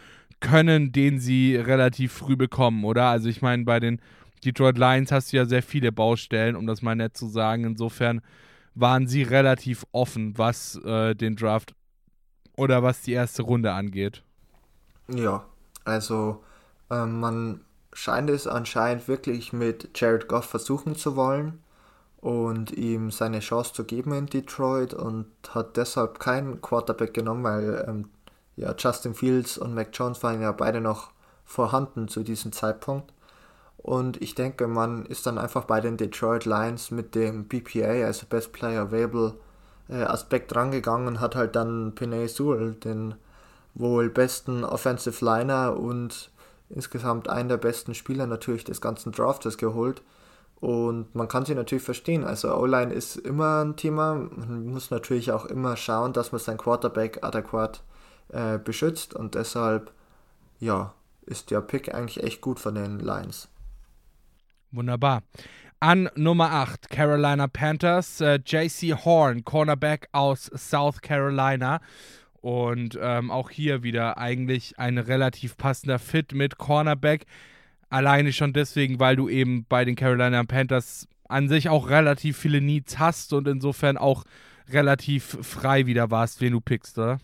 [0.42, 3.06] können, den sie relativ früh bekommen, oder?
[3.06, 4.02] Also ich meine, bei den
[4.44, 7.64] Detroit Lions hast du ja sehr viele Baustellen, um das mal nett zu sagen.
[7.64, 8.22] Insofern
[8.76, 11.74] waren sie relativ offen, was äh, den Draft
[12.58, 14.24] oder was die erste Runde angeht.
[15.08, 15.46] Ja,
[15.86, 16.44] also
[16.90, 17.62] äh, man
[17.94, 21.60] scheint es anscheinend wirklich mit Jared Goff versuchen zu wollen
[22.18, 27.86] und ihm seine Chance zu geben in Detroit und hat deshalb keinen Quarterback genommen, weil
[27.88, 28.10] ähm,
[28.62, 31.10] ja, Justin Fields und Mac Jones waren ja beide noch
[31.44, 33.12] vorhanden zu diesem Zeitpunkt.
[33.78, 38.28] Und ich denke, man ist dann einfach bei den Detroit Lions mit dem BPA, also
[38.30, 39.34] Best Player Available,
[39.90, 43.16] äh, Aspekt rangegangen und hat halt dann Pinay Sewell, den
[43.74, 46.30] wohl besten Offensive Liner und
[46.70, 50.04] insgesamt einen der besten Spieler natürlich des ganzen Draftes geholt.
[50.60, 52.24] Und man kann sie natürlich verstehen.
[52.24, 54.14] Also O-Line ist immer ein Thema.
[54.14, 58.01] Man muss natürlich auch immer schauen, dass man sein Quarterback adäquat äh,
[58.64, 59.92] beschützt und deshalb,
[60.60, 60.94] ja,
[61.26, 63.50] ist der Pick eigentlich echt gut von den Lions.
[64.72, 65.24] Wunderbar.
[65.80, 71.82] An Nummer 8, Carolina Panthers, äh, JC Horn, Cornerback aus South Carolina.
[72.40, 77.26] Und ähm, auch hier wieder eigentlich ein relativ passender Fit mit Cornerback.
[77.90, 82.62] Alleine schon deswegen, weil du eben bei den Carolina Panthers an sich auch relativ viele
[82.62, 84.24] Needs hast und insofern auch
[84.70, 87.20] relativ frei wieder warst, wen du pickst, oder?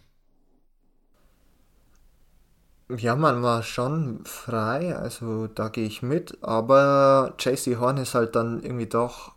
[2.90, 8.36] Ja, man war schon frei, also da gehe ich mit, aber JC Horn ist halt
[8.36, 9.34] dann irgendwie doch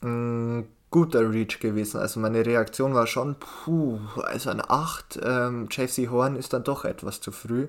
[0.00, 1.98] ein guter Reach gewesen.
[1.98, 6.84] Also meine Reaktion war schon, puh, also ein 8, ähm, JC Horn ist dann doch
[6.84, 7.66] etwas zu früh.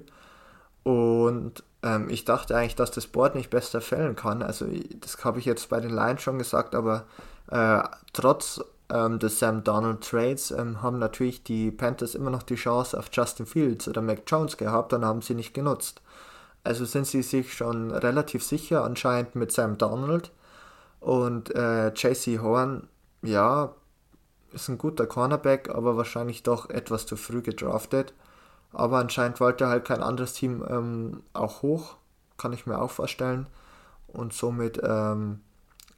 [0.84, 4.44] Und ähm, ich dachte eigentlich, dass das Board nicht besser fällen kann.
[4.44, 4.68] Also
[5.02, 7.06] das habe ich jetzt bei den Lions schon gesagt, aber
[7.50, 7.82] äh,
[8.14, 12.98] trotz ähm, des Sam Donald Trades ähm, haben natürlich die Panthers immer noch die Chance
[12.98, 16.02] auf Justin Fields oder Mac Jones gehabt und haben sie nicht genutzt.
[16.64, 20.32] Also sind sie sich schon relativ sicher anscheinend mit Sam Donald
[21.00, 22.88] und äh, JC Horn,
[23.22, 23.74] ja,
[24.52, 28.14] ist ein guter Cornerback, aber wahrscheinlich doch etwas zu früh gedraftet.
[28.74, 31.98] Aber anscheinend wollte halt kein anderes Team ähm, auch hoch,
[32.38, 33.48] kann ich mir auch vorstellen.
[34.08, 35.42] Und somit ähm,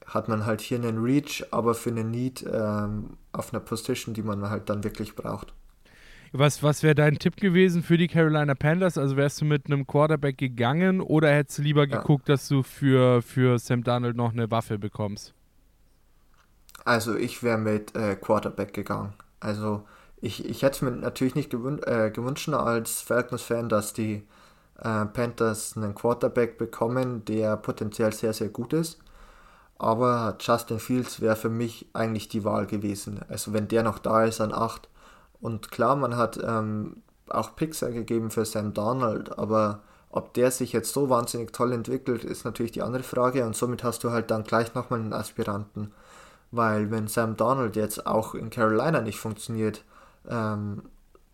[0.08, 4.24] hat man halt hier einen Reach, aber für einen Need ähm, auf einer Position, die
[4.24, 5.54] man halt dann wirklich braucht.
[6.34, 8.98] Was, was wäre dein Tipp gewesen für die Carolina Panthers?
[8.98, 11.98] Also wärst du mit einem Quarterback gegangen oder hättest du lieber ja.
[11.98, 15.34] geguckt, dass du für, für Sam Darnold noch eine Waffe bekommst?
[16.86, 19.14] Also ich wäre mit äh, Quarterback gegangen.
[19.40, 19.84] Also
[20.22, 24.24] ich, ich hätte es mir natürlich nicht gewün äh, gewünscht als Falcons-Fan, dass die
[24.80, 29.00] äh, Panthers einen Quarterback bekommen, der potenziell sehr, sehr gut ist.
[29.80, 33.22] Aber Justin Fields wäre für mich eigentlich die Wahl gewesen.
[33.30, 34.90] Also wenn der noch da ist an 8.
[35.40, 40.74] Und klar, man hat ähm, auch Pixar gegeben für Sam Donald, aber ob der sich
[40.74, 43.46] jetzt so wahnsinnig toll entwickelt, ist natürlich die andere Frage.
[43.46, 45.92] Und somit hast du halt dann gleich nochmal einen Aspiranten.
[46.50, 49.84] Weil wenn Sam Donald jetzt auch in Carolina nicht funktioniert
[50.28, 50.84] ähm,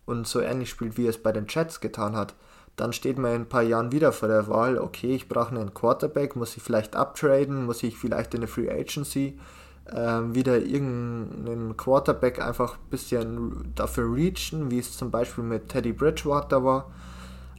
[0.04, 2.34] und so ähnlich spielt, wie es bei den Jets getan hat,
[2.76, 5.74] dann steht man in ein paar Jahren wieder vor der Wahl, okay, ich brauche einen
[5.74, 9.38] Quarterback, muss ich vielleicht uptraden, muss ich vielleicht in der Free Agency
[9.86, 9.94] äh,
[10.34, 16.64] wieder irgendeinen Quarterback einfach ein bisschen dafür reachen, wie es zum Beispiel mit Teddy Bridgewater
[16.64, 16.90] war.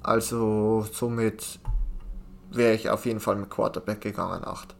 [0.03, 1.59] Also somit
[2.51, 4.75] wäre ich auf jeden Fall mit Quarterback gegangen, 8.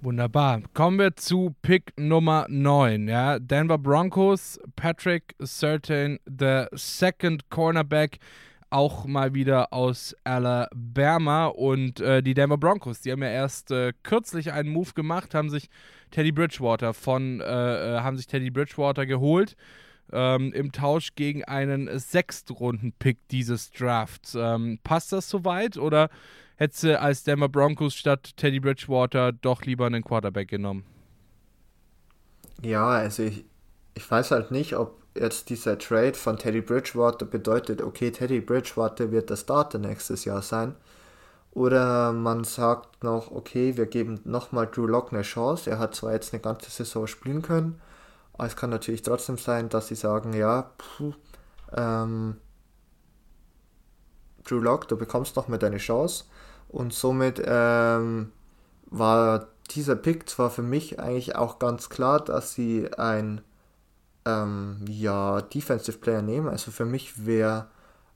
[0.00, 0.62] Wunderbar.
[0.74, 3.08] Kommen wir zu Pick Nummer 9.
[3.08, 3.40] Ja.
[3.40, 8.18] Denver Broncos, Patrick Certain, der Second Cornerback,
[8.70, 11.46] auch mal wieder aus Alabama.
[11.46, 15.50] Und äh, die Denver Broncos, die haben ja erst äh, kürzlich einen Move gemacht, haben
[15.50, 15.68] sich
[16.10, 19.56] Teddy Bridgewater von, äh, äh haben sich Teddy Bridgewater geholt.
[20.10, 24.34] Ähm, im Tausch gegen einen Sechstrunden-Pick dieses Drafts.
[24.34, 26.08] Ähm, passt das soweit oder
[26.56, 30.84] hättest du als Denver Broncos statt Teddy Bridgewater doch lieber einen Quarterback genommen?
[32.62, 33.44] Ja, also ich,
[33.94, 39.10] ich weiß halt nicht, ob jetzt dieser Trade von Teddy Bridgewater bedeutet, okay, Teddy Bridgewater
[39.10, 40.74] wird der Starter nächstes Jahr sein.
[41.52, 45.70] Oder man sagt noch, okay, wir geben nochmal Drew Lock eine Chance.
[45.70, 47.80] Er hat zwar jetzt eine ganze Saison spielen können,
[48.34, 51.14] aber es kann natürlich trotzdem sein, dass sie sagen, ja, puh,
[51.76, 52.36] ähm,
[54.44, 56.24] Drew Lock, du bekommst nochmal deine Chance.
[56.68, 58.30] Und somit ähm,
[58.86, 63.40] war dieser Pick zwar für mich eigentlich auch ganz klar, dass sie ein
[64.24, 66.48] ähm, ja, Defensive Player nehmen.
[66.48, 67.66] Also für mich wäre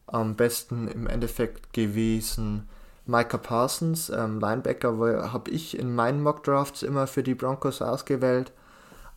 [0.06, 2.68] am besten im Endeffekt gewesen
[3.06, 8.52] Micah Parsons, ähm, Linebacker, habe ich in meinen Mock Drafts immer für die Broncos ausgewählt.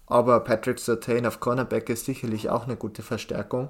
[0.08, 3.70] Aber Patrick Sertain auf Cornerback ist sicherlich auch eine gute Verstärkung.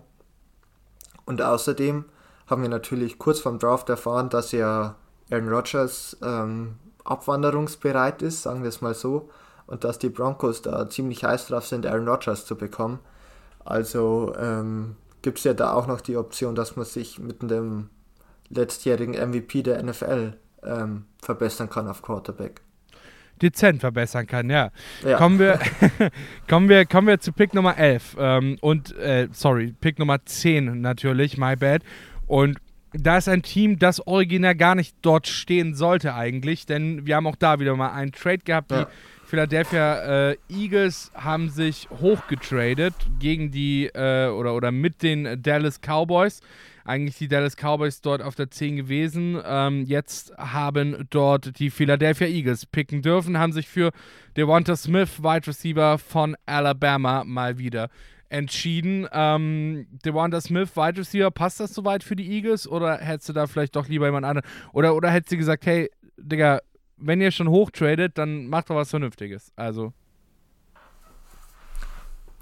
[1.25, 2.05] Und außerdem
[2.47, 4.95] haben wir natürlich kurz vorm Draft erfahren, dass ja
[5.31, 9.29] Aaron Rodgers ähm, abwanderungsbereit ist, sagen wir es mal so,
[9.67, 12.99] und dass die Broncos da ziemlich heiß drauf sind, Aaron Rodgers zu bekommen.
[13.63, 17.89] Also ähm, gibt es ja da auch noch die Option, dass man sich mit dem
[18.49, 22.61] letztjährigen MVP der NFL ähm, verbessern kann auf Quarterback.
[23.41, 24.71] Dezent verbessern kann, ja.
[25.03, 25.17] ja.
[25.17, 25.59] Kommen, wir,
[26.47, 30.79] kommen, wir, kommen wir zu Pick Nummer 11 ähm, und, äh, sorry, Pick Nummer 10
[30.79, 31.81] natürlich, my bad.
[32.27, 32.59] Und
[32.93, 37.27] da ist ein Team, das originär gar nicht dort stehen sollte eigentlich, denn wir haben
[37.27, 38.71] auch da wieder mal einen Trade gehabt.
[38.71, 38.85] Die
[39.25, 46.41] Philadelphia äh, Eagles haben sich hochgetradet gegen die äh, oder, oder mit den Dallas Cowboys.
[46.85, 49.41] Eigentlich die Dallas Cowboys dort auf der 10 gewesen.
[49.43, 53.91] Ähm, jetzt haben dort die Philadelphia Eagles picken dürfen, haben sich für
[54.37, 57.89] Devonta Smith, Wide Receiver von Alabama, mal wieder
[58.29, 59.07] entschieden.
[59.11, 63.47] Ähm, Devonta Smith, Wide Receiver, passt das soweit für die Eagles oder hättest du da
[63.47, 64.47] vielleicht doch lieber jemand anderen?
[64.71, 66.59] Oder, oder hättest du gesagt, hey, Digga,
[66.97, 69.51] wenn ihr schon hochtradet, dann macht doch was Vernünftiges.
[69.55, 69.93] Also.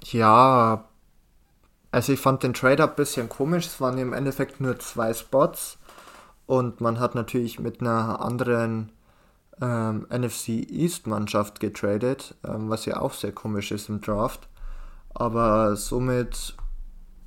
[0.04, 0.84] Ja,
[1.90, 3.66] also ich fand den Trade-Up ein bisschen komisch.
[3.66, 5.78] Es waren im Endeffekt nur zwei Spots
[6.46, 8.92] und man hat natürlich mit einer anderen
[9.60, 14.48] ähm, NFC East-Mannschaft getradet, ähm, was ja auch sehr komisch ist im Draft.
[15.14, 16.56] Aber somit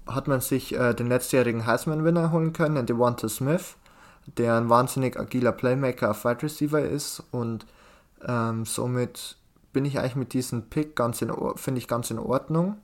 [0.05, 3.75] hat man sich äh, den letztjährigen Heisman-Winner holen können, Devonta Smith,
[4.27, 7.65] der ein wahnsinnig agiler Playmaker auf Wide Receiver ist und
[8.27, 9.37] ähm, somit
[9.73, 12.77] bin ich eigentlich mit diesem Pick ganz in finde ich ganz in Ordnung.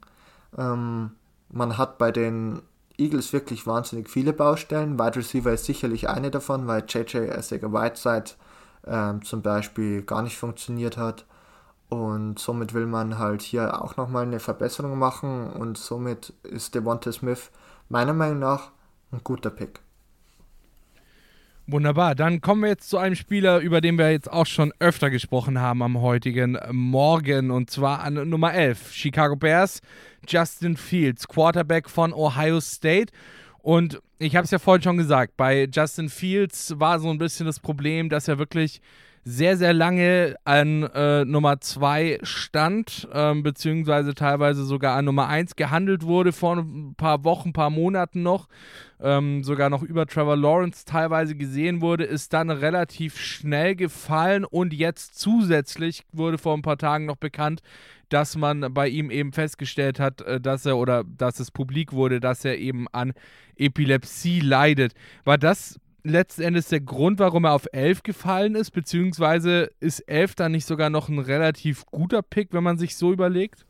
[0.57, 1.11] Ähm,
[1.49, 2.61] man hat bei den
[2.97, 4.99] Eagles wirklich wahnsinnig viele Baustellen.
[4.99, 8.31] Wide Receiver ist sicherlich eine davon, weil JJ Essega Whiteside
[8.85, 11.25] ähm, zum Beispiel gar nicht funktioniert hat.
[11.89, 17.11] Und somit will man halt hier auch nochmal eine Verbesserung machen und somit ist Devonta
[17.11, 17.51] Smith
[17.89, 18.71] meiner Meinung nach
[19.11, 19.82] ein guter Pick.
[21.65, 25.09] Wunderbar, dann kommen wir jetzt zu einem Spieler, über den wir jetzt auch schon öfter
[25.09, 29.79] gesprochen haben am heutigen Morgen und zwar an Nummer 11, Chicago Bears,
[30.27, 33.13] Justin Fields, Quarterback von Ohio State.
[33.59, 37.45] Und ich habe es ja vorhin schon gesagt, bei Justin Fields war so ein bisschen
[37.45, 38.81] das Problem, dass er wirklich
[39.25, 45.55] sehr, sehr lange an äh, Nummer 2 stand, ähm, beziehungsweise teilweise sogar an Nummer 1
[45.55, 48.49] gehandelt wurde vor ein paar Wochen, ein paar Monaten noch,
[48.99, 54.73] ähm, sogar noch über Trevor Lawrence teilweise gesehen wurde, ist dann relativ schnell gefallen und
[54.73, 57.61] jetzt zusätzlich wurde vor ein paar Tagen noch bekannt,
[58.09, 62.19] dass man bei ihm eben festgestellt hat, äh, dass er oder dass es publik wurde,
[62.19, 63.13] dass er eben an
[63.55, 64.93] Epilepsie leidet.
[65.23, 68.71] War das letzten Endes der Grund, warum er auf 11 gefallen ist?
[68.71, 73.11] Beziehungsweise ist 11 dann nicht sogar noch ein relativ guter Pick, wenn man sich so
[73.11, 73.65] überlegt?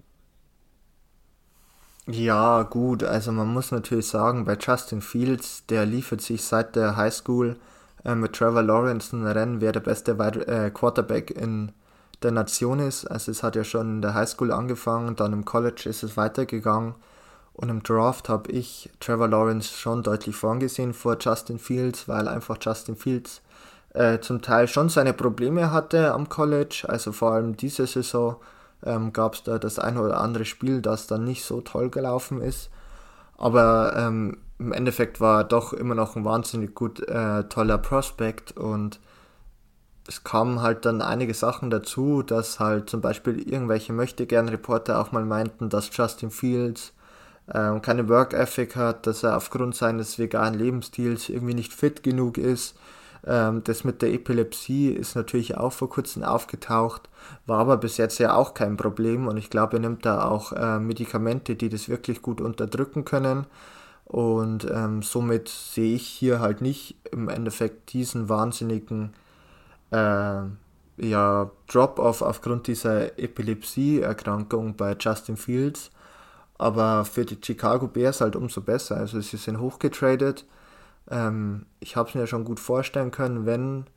[2.08, 6.98] Ja, gut, also man muss natürlich sagen, bei Justin Fields, der liefert sich seit der
[6.98, 7.58] Highschool
[8.04, 11.72] äh, mit Trevor Lawrence ein Rennen, wer der beste Wide äh, Quarterback in
[12.22, 13.06] der Nation ist.
[13.06, 16.96] Also es hat ja schon in der Highschool angefangen, dann im College ist es weitergegangen.
[17.54, 22.58] Und im Draft habe ich Trevor Lawrence schon deutlich vorgesehen vor Justin Fields, weil einfach
[22.60, 23.42] Justin Fields
[23.94, 26.86] äh, zum Teil schon seine Probleme hatte am College.
[26.88, 28.38] Also vor allem diese Saison
[28.84, 32.42] ähm, gab es da das eine oder andere Spiel, das dann nicht so toll gelaufen
[32.42, 32.72] ist.
[33.38, 38.58] Aber ähm, im Endeffekt war er doch immer noch ein wahnsinnig gut äh, toller Prospect
[38.58, 39.00] und
[40.08, 45.24] es kamen halt dann einige Sachen dazu, dass halt zum Beispiel irgendwelche Möchtegern-Reporter auch mal
[45.24, 46.93] meinten, dass Justin Fields
[47.54, 52.38] ähm, keine Work Ethic hat, dass er aufgrund seines veganen Lebensstils irgendwie nicht fit genug
[52.38, 52.76] ist.
[53.26, 57.10] Ähm, das mit der Epilepsie ist natürlich auch vor kurzem aufgetaucht,
[57.46, 60.52] war aber bis jetzt ja auch kein Problem und ich glaube, er nimmt da auch
[60.52, 63.46] äh, Medikamente, die das wirklich gut unterdrücken können.
[64.06, 69.14] Und ähm, somit sehe ich hier halt nicht im Endeffekt diesen wahnsinnigen
[69.92, 70.42] äh,
[70.98, 75.90] ja, Drop-off aufgrund dieser Epilepsie-Erkrankung bei Justin Fields.
[76.64, 78.96] Aber für die Chicago Bears halt umso besser.
[78.96, 80.46] Also sie sind hochgetradet.
[81.12, 83.88] Ähm, ich habe es mir schon gut vorstellen können, wenn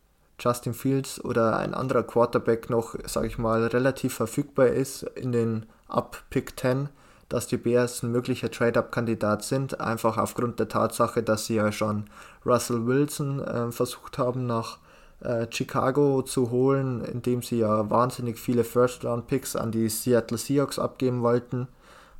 [0.40, 5.66] Justin Fields oder ein anderer Quarterback noch, sage ich mal, relativ verfügbar ist in den
[5.86, 6.88] Up Pick 10,
[7.28, 12.06] dass die Bears ein möglicher Trade-Up-Kandidat sind, einfach aufgrund der Tatsache, dass sie ja schon
[12.44, 14.78] Russell Wilson äh, versucht haben nach
[15.20, 21.22] äh, Chicago zu holen, indem sie ja wahnsinnig viele First-Round-Picks an die Seattle Seahawks abgeben
[21.22, 21.68] wollten,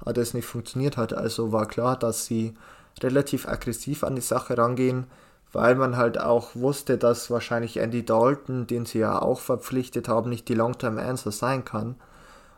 [0.01, 1.13] aber das nicht funktioniert hat.
[1.13, 2.57] Also war klar, dass sie
[3.03, 5.07] relativ aggressiv an die Sache rangehen,
[5.53, 10.31] weil man halt auch wusste, dass wahrscheinlich Andy Dalton, den sie ja auch verpflichtet haben,
[10.31, 11.97] nicht die Long-Term-Answer sein kann.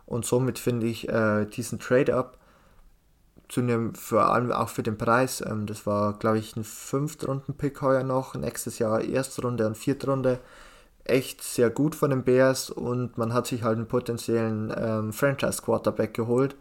[0.06, 2.38] Und somit finde ich äh, diesen Trade-Up
[3.48, 7.80] zu einem, vor allem auch für den Preis, ähm, das war, glaube ich, ein Fünftrunden-Pick
[7.82, 10.38] heuer noch, nächstes Jahr erste Runde und vierte Runde,
[11.04, 16.12] echt sehr gut von den Bears und man hat sich halt einen potenziellen ähm, Franchise-Quarterback
[16.14, 16.56] geholt.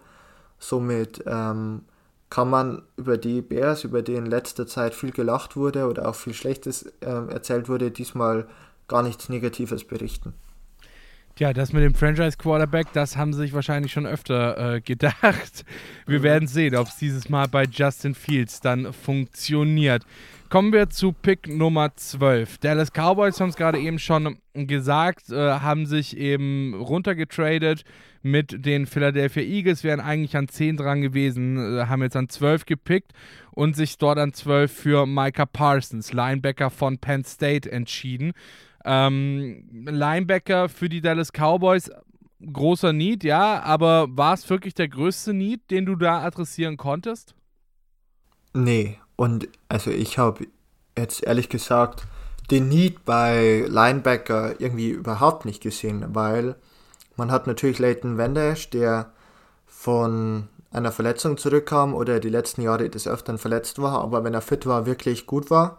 [0.59, 1.81] Somit ähm,
[2.29, 6.15] kann man über die Bears, über die in letzter Zeit viel gelacht wurde oder auch
[6.15, 8.47] viel Schlechtes äh, erzählt wurde, diesmal
[8.87, 10.33] gar nichts Negatives berichten.
[11.35, 15.65] Tja, das mit dem Franchise-Quarterback, das haben sie sich wahrscheinlich schon öfter äh, gedacht.
[16.07, 16.23] Wir mhm.
[16.23, 20.03] werden sehen, ob es dieses Mal bei Justin Fields dann funktioniert.
[20.49, 22.57] Kommen wir zu Pick Nummer 12.
[22.57, 27.83] Dallas Cowboys haben es gerade eben schon gesagt, äh, haben sich eben runtergetradet
[28.31, 32.65] mit den Philadelphia Eagles, wären eigentlich an 10 dran gewesen, äh, haben jetzt an 12
[32.65, 33.13] gepickt
[33.51, 38.33] und sich dort an 12 für Micah Parsons, Linebacker von Penn State, entschieden.
[38.85, 41.89] Ähm, Linebacker für die Dallas Cowboys,
[42.41, 47.35] großer Need, ja, aber war es wirklich der größte Need, den du da adressieren konntest?
[48.53, 50.47] Nee, und also ich habe
[50.97, 52.07] jetzt ehrlich gesagt
[52.49, 56.55] den Need bei Linebacker irgendwie überhaupt nicht gesehen, weil
[57.17, 59.11] man hat natürlich Leighton Vandash, der
[59.65, 64.41] von einer Verletzung zurückkam oder die letzten Jahre des Öfteren verletzt war, aber wenn er
[64.41, 65.77] fit war, wirklich gut war.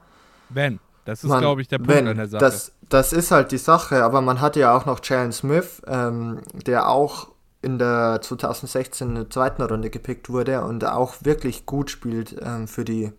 [0.49, 0.81] Wenn.
[1.05, 2.41] Das ist, glaube ich, der Punkt wenn, an der Sache.
[2.41, 6.41] Das, das ist halt die Sache, aber man hatte ja auch noch Jalen Smith, ähm,
[6.67, 7.29] der auch
[7.63, 12.69] in der 2016 in der zweiten Runde gepickt wurde und auch wirklich gut spielt ähm,
[12.69, 13.13] für, die,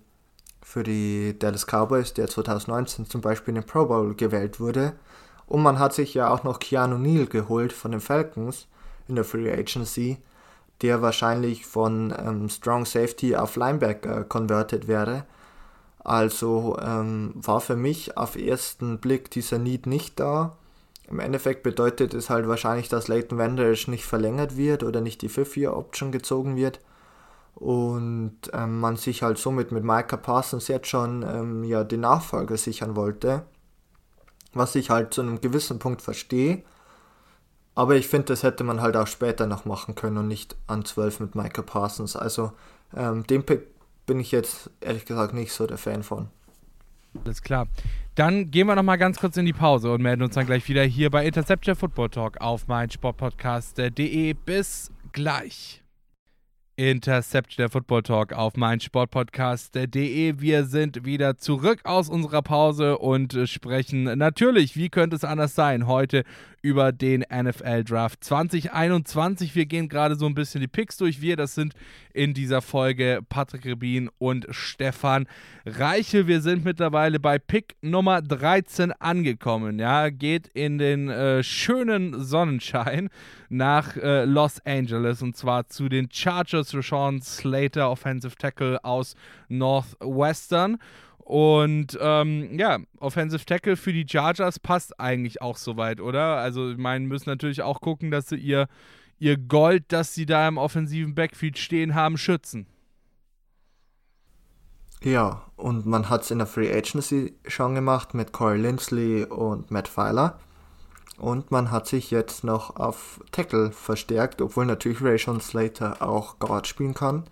[0.61, 4.93] für die Dallas Cowboys, der 2019 zum Beispiel in den Pro Bowl gewählt wurde.
[5.49, 8.67] Und man hat sich ja auch noch Keanu Neal geholt von den Falcons
[9.07, 10.17] in der Free Agency,
[10.83, 15.25] der wahrscheinlich von ähm, Strong Safety auf Linebacker converted wäre.
[16.03, 20.55] Also ähm, war für mich auf ersten Blick dieser Need nicht da.
[21.09, 25.29] Im Endeffekt bedeutet es halt wahrscheinlich, dass Leighton Vanderish nicht verlängert wird oder nicht die
[25.29, 26.79] Fifth-Year-Option gezogen wird.
[27.55, 32.55] Und ähm, man sich halt somit mit Micah Parsons jetzt schon ähm, ja, den Nachfolger
[32.55, 33.45] sichern wollte.
[34.53, 36.63] Was ich halt zu einem gewissen Punkt verstehe.
[37.75, 40.83] Aber ich finde, das hätte man halt auch später noch machen können und nicht an
[40.83, 42.15] 12 mit Micah Parsons.
[42.15, 42.51] Also
[42.95, 43.67] ähm, den Pick
[44.05, 46.29] bin ich jetzt ehrlich gesagt nicht so der Fan von.
[47.23, 47.67] Alles klar.
[48.15, 50.67] Dann gehen wir noch mal ganz kurz in die Pause und melden uns dann gleich
[50.67, 54.33] wieder hier bei Interception Football Talk auf meinsportpodcast.de.
[54.33, 55.78] Bis gleich.
[56.79, 60.35] Interception der Football Talk auf meinsportpodcast.de.
[60.39, 65.87] Wir sind wieder zurück aus unserer Pause und sprechen natürlich, wie könnte es anders sein,
[65.87, 66.23] heute
[66.61, 69.55] über den NFL Draft 2021.
[69.55, 71.21] Wir gehen gerade so ein bisschen die Picks durch.
[71.21, 71.73] Wir, das sind
[72.13, 75.27] in dieser Folge Patrick Rebin und Stefan
[75.65, 76.27] Reichel.
[76.27, 79.79] Wir sind mittlerweile bei Pick Nummer 13 angekommen.
[79.79, 83.09] Ja, geht in den äh, schönen Sonnenschein
[83.49, 86.73] nach äh, Los Angeles und zwar zu den Chargers.
[86.75, 89.15] Rashawn Slater, Offensive Tackle aus
[89.47, 90.77] Northwestern.
[91.29, 96.37] Und ähm, ja, Offensive Tackle für die Chargers passt eigentlich auch soweit, oder?
[96.37, 98.67] Also, ich meine, müssen natürlich auch gucken, dass sie ihr,
[99.19, 102.65] ihr Gold, das sie da im offensiven Backfield stehen haben, schützen.
[105.03, 109.69] Ja, und man hat es in der Free Agency schon gemacht mit Corey Lindsley und
[109.69, 110.39] Matt Filer.
[111.19, 116.65] Und man hat sich jetzt noch auf Tackle verstärkt, obwohl natürlich Rayshon Slater auch Guard
[116.65, 117.25] spielen kann.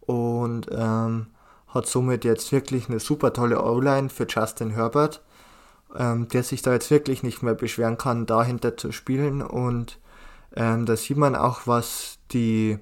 [0.00, 1.26] Und ähm,
[1.68, 5.22] hat somit jetzt wirklich eine super tolle O-Line für Justin Herbert.
[5.96, 9.42] ähm, der sich da jetzt wirklich nicht mehr beschweren kann, dahinter zu spielen.
[9.42, 9.98] Und
[10.54, 12.78] ähm, da sieht man auch, was die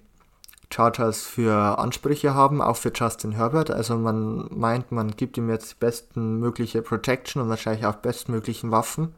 [0.73, 3.71] Chargers für Ansprüche haben, auch für Justin Herbert.
[3.71, 9.15] Also man meint, man gibt ihm jetzt die bestmögliche Protection und wahrscheinlich auch bestmöglichen Waffen.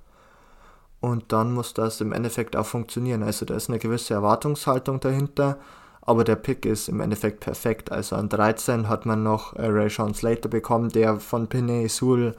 [1.00, 3.22] Und dann muss das im Endeffekt auch funktionieren.
[3.22, 5.58] Also da ist eine gewisse Erwartungshaltung dahinter.
[6.08, 7.92] Aber der Pick ist im Endeffekt perfekt.
[7.92, 12.34] Also an 13 hat man noch äh, Ray Sean Slater bekommen, der von Pinay Sul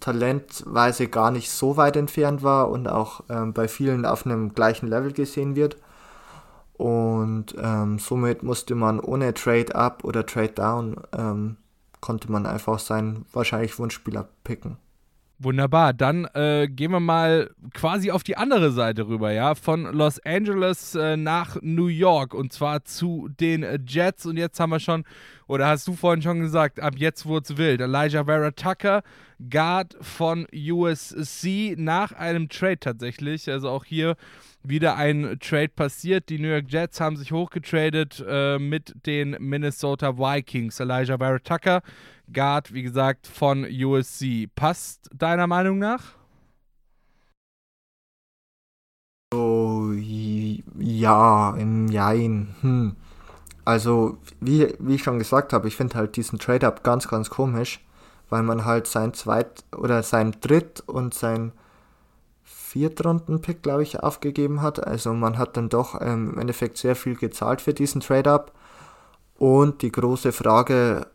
[0.00, 4.88] talentweise gar nicht so weit entfernt war und auch ähm, bei vielen auf einem gleichen
[4.88, 5.76] Level gesehen wird.
[6.72, 11.56] Und ähm, somit musste man ohne Trade Up oder Trade Down, ähm,
[12.00, 14.76] konnte man einfach seinen wahrscheinlich Wunschspieler picken.
[15.40, 20.20] Wunderbar, dann äh, gehen wir mal quasi auf die andere Seite rüber, ja, von Los
[20.24, 25.04] Angeles äh, nach New York und zwar zu den Jets und jetzt haben wir schon,
[25.48, 27.80] oder hast du vorhin schon gesagt, ab jetzt wurde es wild.
[27.80, 29.02] Elijah Vera Tucker,
[29.50, 34.14] Guard von USC nach einem Trade tatsächlich, also auch hier
[34.62, 36.28] wieder ein Trade passiert.
[36.28, 40.80] Die New York Jets haben sich hochgetradet äh, mit den Minnesota Vikings.
[40.80, 41.82] Elijah Vera Tucker
[42.32, 44.48] Guard, wie gesagt, von USC.
[44.54, 46.02] Passt deiner Meinung nach?
[49.32, 49.92] So,
[50.78, 52.54] ja, im Jein.
[52.60, 52.96] Hm.
[53.64, 57.84] Also, wie, wie ich schon gesagt habe, ich finde halt diesen Trade-Up ganz, ganz komisch,
[58.28, 61.52] weil man halt sein zweit oder sein dritt und sein
[62.42, 64.84] Viertrunden-Pick, glaube ich, aufgegeben hat.
[64.86, 68.52] Also man hat dann doch ähm, im Endeffekt sehr viel gezahlt für diesen Trade-Up.
[69.36, 71.06] Und die große Frage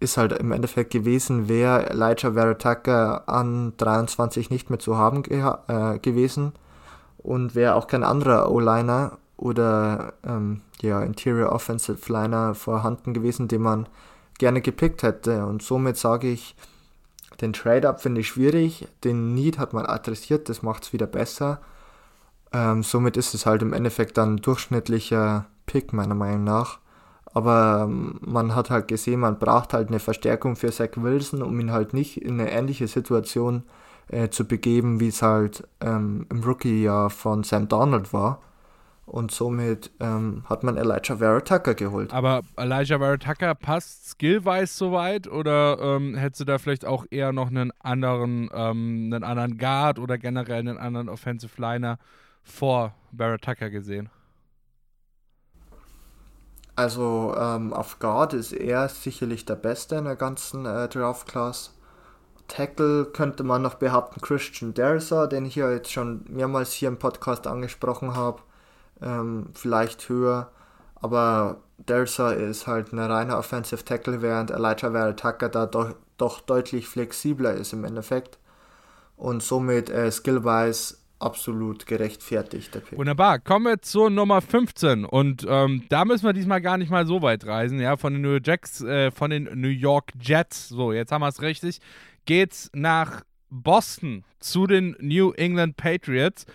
[0.00, 5.42] ist halt im Endeffekt gewesen, wäre Elijah Verataka an 23 nicht mehr zu haben ge
[5.68, 6.52] äh, gewesen
[7.18, 13.62] und wäre auch kein anderer O-Liner oder ähm, ja, Interior Offensive Liner vorhanden gewesen, den
[13.62, 13.88] man
[14.38, 15.46] gerne gepickt hätte.
[15.46, 16.54] Und somit sage ich,
[17.40, 21.60] den Trade-Up finde ich schwierig, den Need hat man adressiert, das macht es wieder besser.
[22.52, 26.78] Ähm, somit ist es halt im Endeffekt dann ein durchschnittlicher Pick meiner Meinung nach.
[27.36, 31.60] Aber ähm, man hat halt gesehen, man braucht halt eine Verstärkung für Zach Wilson, um
[31.60, 33.64] ihn halt nicht in eine ähnliche Situation
[34.08, 38.40] äh, zu begeben, wie es halt ähm, im Rookie-Jahr von Sam Donald war.
[39.04, 42.10] Und somit ähm, hat man Elijah Vera geholt.
[42.14, 47.34] Aber Elijah Vera Tucker passt skillwise soweit oder ähm, hättest du da vielleicht auch eher
[47.34, 51.98] noch einen anderen, ähm, einen anderen Guard oder generell einen anderen Offensive Liner
[52.42, 53.36] vor Vera
[53.68, 54.08] gesehen?
[56.76, 61.72] Also ähm, auf Guard ist er sicherlich der Beste in der ganzen äh, Draft Class.
[62.48, 66.98] Tackle könnte man noch behaupten Christian Dersa, den ich ja jetzt schon mehrmals hier im
[66.98, 68.42] Podcast angesprochen habe.
[69.02, 70.50] Ähm, vielleicht höher,
[70.94, 76.40] aber Dersa ist halt ein reiner Offensive Tackle, während Elijah Vera Tucker da doch, doch
[76.40, 78.38] deutlich flexibler ist im Endeffekt.
[79.16, 82.78] Und somit äh, skillwise absolut gerechtfertigt.
[82.92, 83.38] Wunderbar.
[83.38, 87.22] Kommen wir zur Nummer 15 und ähm, da müssen wir diesmal gar nicht mal so
[87.22, 90.92] weit reisen, ja, von den New York, Jacks, äh, von den New York Jets, so,
[90.92, 91.80] jetzt haben wir es richtig,
[92.26, 96.46] geht's nach Boston zu den New England Patriots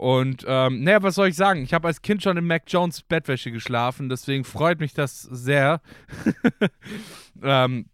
[0.00, 1.62] und ähm, naja, was soll ich sagen?
[1.62, 5.82] Ich habe als Kind schon in Mac Jones Bettwäsche geschlafen, deswegen freut mich das sehr.
[7.42, 7.84] ähm,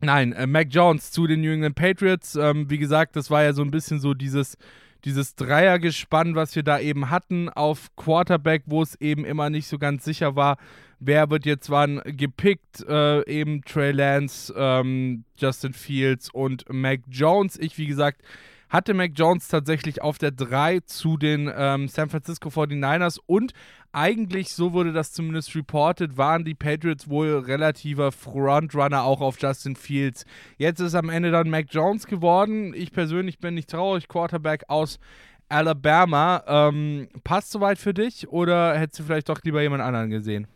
[0.00, 2.34] nein, äh, Mac Jones zu den New England Patriots.
[2.34, 4.56] Ähm, wie gesagt, das war ja so ein bisschen so dieses
[5.04, 9.78] dieses Dreiergespann, was wir da eben hatten auf Quarterback, wo es eben immer nicht so
[9.78, 10.58] ganz sicher war,
[11.00, 17.58] wer wird jetzt wann gepickt, äh, eben Trey Lance, ähm, Justin Fields und Mac Jones.
[17.58, 18.22] Ich, wie gesagt,
[18.70, 23.52] hatte Mac Jones tatsächlich auf der 3 zu den ähm, San Francisco 49ers und
[23.92, 29.74] eigentlich, so wurde das zumindest reported, waren die Patriots wohl relativer Frontrunner auch auf Justin
[29.74, 30.24] Fields.
[30.56, 32.72] Jetzt ist am Ende dann Mac Jones geworden.
[32.72, 35.00] Ich persönlich bin nicht traurig, Quarterback aus
[35.48, 36.44] Alabama.
[36.46, 40.46] Ähm, passt soweit für dich oder hättest du vielleicht doch lieber jemand anderen gesehen?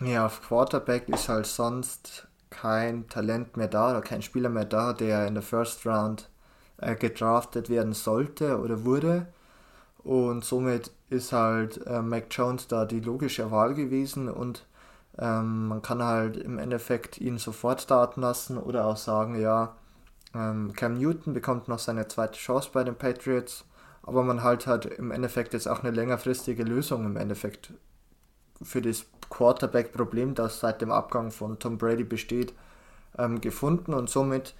[0.00, 4.92] Ja, auf Quarterback ist halt sonst kein Talent mehr da oder kein Spieler mehr da,
[4.92, 6.28] der in der First Round
[6.78, 9.26] äh, gedraftet werden sollte oder wurde.
[10.04, 14.66] Und somit ist halt äh, Mac Jones da die logische Wahl gewesen und
[15.18, 19.76] ähm, man kann halt im Endeffekt ihn sofort starten lassen oder auch sagen, ja,
[20.34, 23.64] ähm, Cam Newton bekommt noch seine zweite Chance bei den Patriots,
[24.02, 27.72] aber man halt hat im Endeffekt jetzt auch eine längerfristige Lösung im Endeffekt
[28.64, 32.52] für das Quarterback-Problem, das seit dem Abgang von Tom Brady besteht,
[33.18, 34.54] ähm, gefunden und somit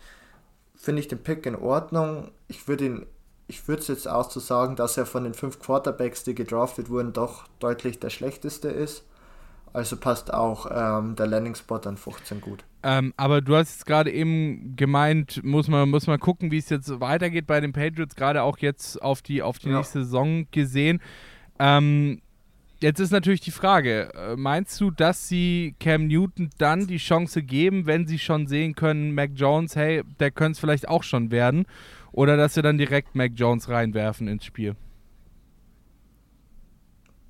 [0.75, 2.31] finde ich den Pick in Ordnung.
[2.49, 3.07] Ich würde ihn,
[3.47, 6.89] ich würde es jetzt auch so sagen, dass er von den fünf Quarterbacks, die gedraftet
[6.89, 9.05] wurden, doch deutlich der schlechteste ist.
[9.73, 12.65] Also passt auch ähm, der Landing-Spot an 15 gut.
[12.83, 16.69] Ähm, aber du hast jetzt gerade eben gemeint, muss man, muss man gucken, wie es
[16.69, 19.77] jetzt weitergeht bei den Patriots, gerade auch jetzt auf die, auf die ja.
[19.77, 21.01] nächste Saison gesehen.
[21.59, 22.21] Ähm,
[22.83, 27.43] jetzt ist natürlich die Frage, äh, meinst du, dass sie Cam Newton dann die Chance
[27.43, 31.31] geben, wenn sie schon sehen können, Mac Jones, hey, der könnte es vielleicht auch schon
[31.31, 31.67] werden?
[32.13, 34.77] Oder dass sie dann direkt Mac Jones reinwerfen ins Spiel?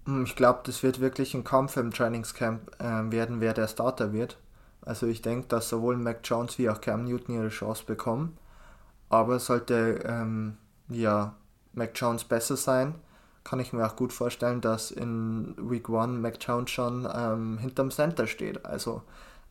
[0.06, 4.12] Hm, ich glaube, das wird wirklich ein Kampf im Trainingscamp äh, werden, wer der Starter
[4.12, 4.38] wird.
[4.80, 8.36] Also ich denke, dass sowohl Mac Jones wie auch Cam Newton ihre Chance bekommen.
[9.08, 10.56] Aber sollte ähm,
[10.88, 11.36] ja,
[11.74, 12.94] Mac Jones besser sein,
[13.44, 17.90] kann ich mir auch gut vorstellen, dass in Week 1 Mac Jones schon ähm, hinterm
[17.90, 18.64] Center steht.
[18.64, 19.02] Also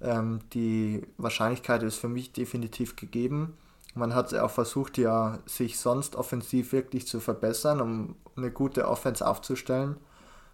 [0.02, 3.58] ähm, die Wahrscheinlichkeit ist für mich definitiv gegeben.
[3.94, 9.26] Man hat auch versucht, ja, sich sonst offensiv wirklich zu verbessern, um eine gute Offense
[9.26, 9.98] aufzustellen.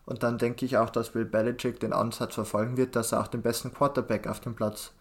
[0.05, 3.27] Und dann denke ich auch, dass Bill Belichick den Ansatz verfolgen wird, dass er auch
[3.27, 4.93] den besten Quarterback auf dem Platz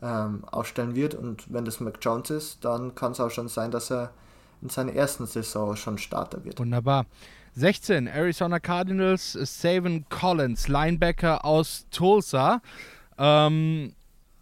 [0.00, 1.14] ähm, aufstellen wird.
[1.14, 4.12] Und wenn das Mac Jones ist, dann kann es auch schon sein, dass er
[4.62, 6.58] in seiner ersten Saison schon Starter wird.
[6.58, 7.06] Wunderbar.
[7.56, 12.60] 16, Arizona Cardinals, Savin Collins, Linebacker aus Tulsa.
[13.16, 13.94] Ähm,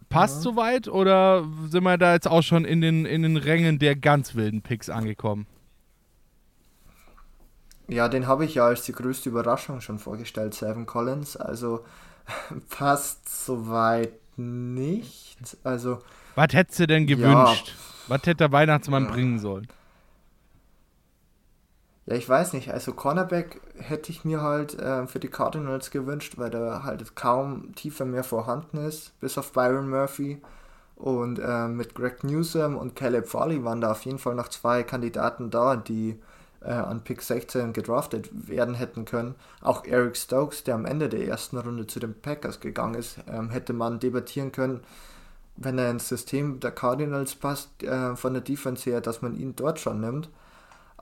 [0.09, 0.43] passt ja.
[0.43, 4.35] soweit oder sind wir da jetzt auch schon in den, in den Rängen der ganz
[4.35, 5.47] wilden Picks angekommen?
[7.89, 11.37] Ja, den habe ich ja als die größte Überraschung schon vorgestellt, Seven Collins.
[11.37, 11.85] Also
[12.71, 15.59] passt soweit nicht.
[15.65, 15.99] Also.
[16.35, 17.69] Was hättest du denn gewünscht?
[17.69, 17.75] Ja,
[18.09, 19.11] Was hätte der Weihnachtsmann ja.
[19.11, 19.69] bringen sollen?
[22.07, 22.73] Ja, ich weiß nicht.
[22.73, 27.75] Also Cornerback hätte ich mir halt äh, für die Cardinals gewünscht, weil da halt kaum
[27.75, 30.41] tiefer mehr vorhanden ist, bis auf Byron Murphy.
[30.97, 34.83] Und äh, mit Greg Newsom und Caleb Farley waren da auf jeden Fall noch zwei
[34.83, 36.19] Kandidaten da, die
[36.61, 39.35] äh, an Pick 16 gedraftet werden hätten können.
[39.61, 43.51] Auch Eric Stokes, der am Ende der ersten Runde zu den Packers gegangen ist, ähm,
[43.51, 44.81] hätte man debattieren können,
[45.57, 49.57] wenn er ins System der Cardinals passt, äh, von der Defense her, dass man ihn
[49.57, 50.29] dort schon nimmt.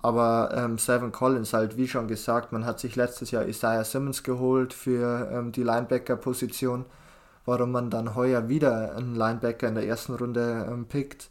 [0.03, 4.23] Aber ähm, Seven Collins halt, wie schon gesagt, man hat sich letztes Jahr Isaiah Simmons
[4.23, 6.87] geholt für ähm, die Linebacker-Position.
[7.45, 11.31] Warum man dann heuer wieder einen Linebacker in der ersten Runde ähm, pickt,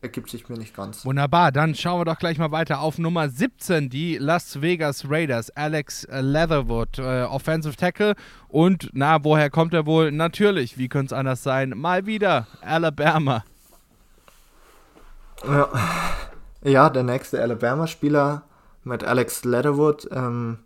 [0.00, 1.04] ergibt sich mir nicht ganz.
[1.04, 5.50] Wunderbar, dann schauen wir doch gleich mal weiter auf Nummer 17, die Las Vegas Raiders,
[5.50, 8.14] Alex Leatherwood, äh, Offensive Tackle.
[8.48, 10.10] Und na, woher kommt er wohl?
[10.10, 11.74] Natürlich, wie könnte es anders sein?
[11.76, 13.44] Mal wieder Alabama.
[15.44, 15.68] Ja,
[16.64, 18.42] ja der nächste Alabama-Spieler
[18.84, 20.08] mit Alex Leatherwood.
[20.12, 20.58] Ähm,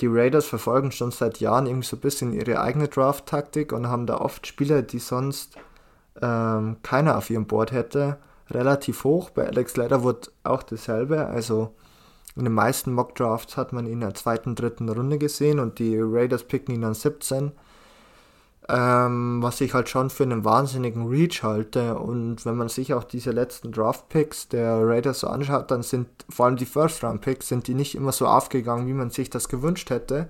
[0.00, 4.06] die Raiders verfolgen schon seit Jahren irgendwie so ein bisschen ihre eigene Draft-Taktik und haben
[4.06, 5.56] da oft Spieler, die sonst
[6.20, 8.18] ähm, keiner auf ihrem Board hätte,
[8.50, 9.30] relativ hoch.
[9.30, 11.26] Bei Alex Leatherwood auch dasselbe.
[11.26, 11.74] Also
[12.36, 15.78] in den meisten Mock Drafts hat man ihn in der zweiten, dritten Runde gesehen und
[15.78, 17.52] die Raiders picken ihn an 17.
[18.68, 21.98] Ähm, was ich halt schon für einen wahnsinnigen Reach halte.
[21.98, 26.46] Und wenn man sich auch diese letzten Draft-Picks der Raiders so anschaut, dann sind vor
[26.46, 30.28] allem die First-Round-Picks, sind die nicht immer so aufgegangen, wie man sich das gewünscht hätte.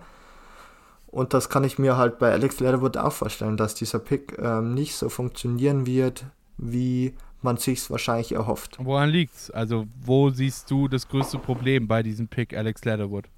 [1.06, 4.74] Und das kann ich mir halt bei Alex Leatherwood auch vorstellen, dass dieser Pick ähm,
[4.74, 6.26] nicht so funktionieren wird,
[6.58, 8.76] wie man sich wahrscheinlich erhofft.
[8.78, 9.50] Woran liegt's?
[9.50, 13.30] Also, wo siehst du das größte Problem bei diesem Pick Alex Leatherwood?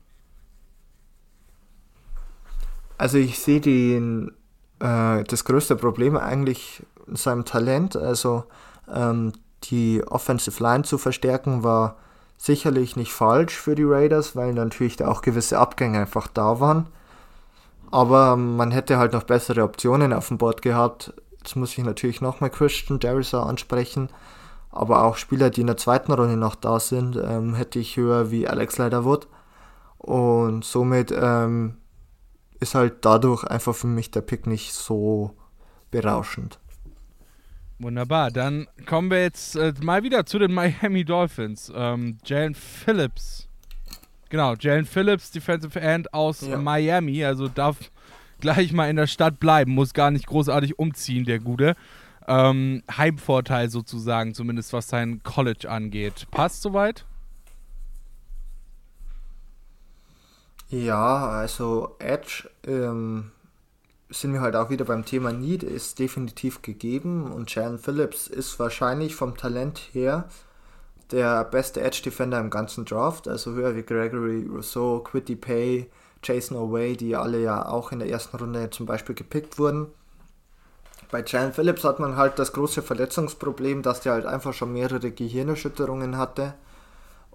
[2.97, 4.33] Also, ich sehe den
[4.81, 7.97] äh, das größte Problem eigentlich in seinem Talent.
[7.97, 8.45] Also,
[8.93, 9.33] ähm,
[9.65, 11.97] die Offensive Line zu verstärken war
[12.37, 16.87] sicherlich nicht falsch für die Raiders, weil natürlich da auch gewisse Abgänge einfach da waren.
[17.91, 21.13] Aber man hätte halt noch bessere Optionen auf dem Board gehabt.
[21.39, 24.09] Jetzt muss ich natürlich nochmal Christian Darrisaw ansprechen.
[24.71, 28.31] Aber auch Spieler, die in der zweiten Runde noch da sind, ähm, hätte ich höher
[28.31, 29.27] wie Alex Leatherwood.
[29.97, 31.79] Und somit ähm,
[32.61, 35.35] ist halt dadurch einfach für mich der Pick nicht so
[35.91, 36.59] berauschend.
[37.79, 41.73] Wunderbar, dann kommen wir jetzt äh, mal wieder zu den Miami Dolphins.
[41.75, 43.49] Ähm, Jalen Phillips
[44.29, 46.59] Genau, Jalen Phillips, Defensive End aus ja.
[46.59, 47.79] Miami, also darf
[48.41, 51.77] gleich mal in der Stadt bleiben, muss gar nicht großartig umziehen, der Gute.
[52.27, 56.27] Ähm, Heimvorteil sozusagen, zumindest was sein College angeht.
[56.31, 57.07] Passt soweit?
[60.71, 63.31] Ja, also Edge ähm,
[64.11, 68.59] sind wir halt auch wieder beim Thema Need, ist definitiv gegeben und Jalen Phillips ist
[68.59, 70.29] wahrscheinlich vom Talent her
[71.11, 75.91] der beste Edge Defender im ganzen Draft, also höher wie Gregory Rousseau, Quitty Pay,
[76.23, 79.87] Jason O'Way, die alle ja auch in der ersten Runde zum Beispiel gepickt wurden.
[81.11, 85.11] Bei Jalen Phillips hat man halt das große Verletzungsproblem, dass der halt einfach schon mehrere
[85.11, 86.53] Gehirnerschütterungen hatte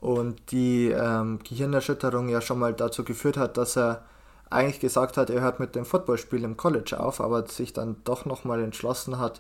[0.04, 4.04] und die ähm, Gehirnerschütterung ja schon mal dazu geführt hat, dass er
[4.50, 8.26] eigentlich gesagt hat, er hört mit dem Footballspiel im College auf, aber sich dann doch
[8.26, 9.40] nochmal entschlossen hat,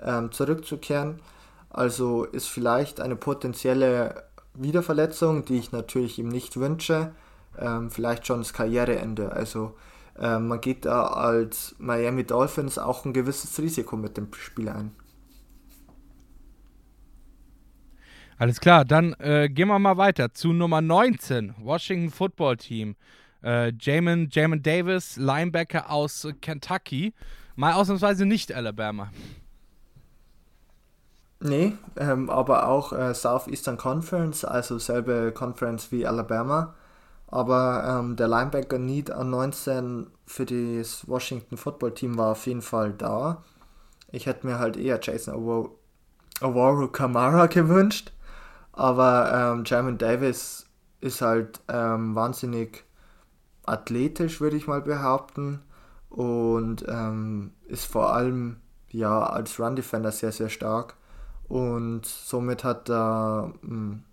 [0.00, 1.18] ähm, zurückzukehren.
[1.68, 4.22] Also ist vielleicht eine potenzielle
[4.54, 7.10] Wiederverletzung, die ich natürlich ihm nicht wünsche,
[7.58, 9.32] ähm, vielleicht schon das Karriereende.
[9.32, 9.74] Also
[10.16, 14.94] ähm, man geht da als Miami Dolphins auch ein gewisses Risiko mit dem Spiel ein.
[18.36, 22.96] Alles klar, dann äh, gehen wir mal weiter zu Nummer 19, Washington Football Team.
[23.44, 27.14] Äh, Jamin, Jamin Davis, Linebacker aus Kentucky.
[27.54, 29.10] Mal ausnahmsweise nicht Alabama.
[31.40, 36.74] Nee, ähm, aber auch äh, Southeastern Conference, also selbe Conference wie Alabama.
[37.28, 42.62] Aber ähm, der Linebacker Need an 19 für das Washington Football Team war auf jeden
[42.62, 43.42] Fall da.
[44.10, 45.34] Ich hätte mir halt eher Jason
[46.40, 48.12] Awaru Kamara gewünscht.
[48.76, 50.66] Aber ähm, Jamin Davis
[51.00, 52.84] ist halt ähm, wahnsinnig
[53.64, 55.62] athletisch, würde ich mal behaupten.
[56.08, 58.58] Und ähm, ist vor allem
[58.90, 60.96] ja als Run Defender sehr, sehr stark.
[61.48, 64.04] Und somit hat da ähm,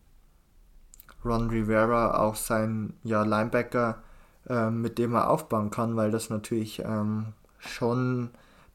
[1.24, 4.02] Ron Rivera auch sein ja, Linebacker,
[4.50, 8.32] äh, mit dem er aufbauen kann, weil das natürlich ähm, schon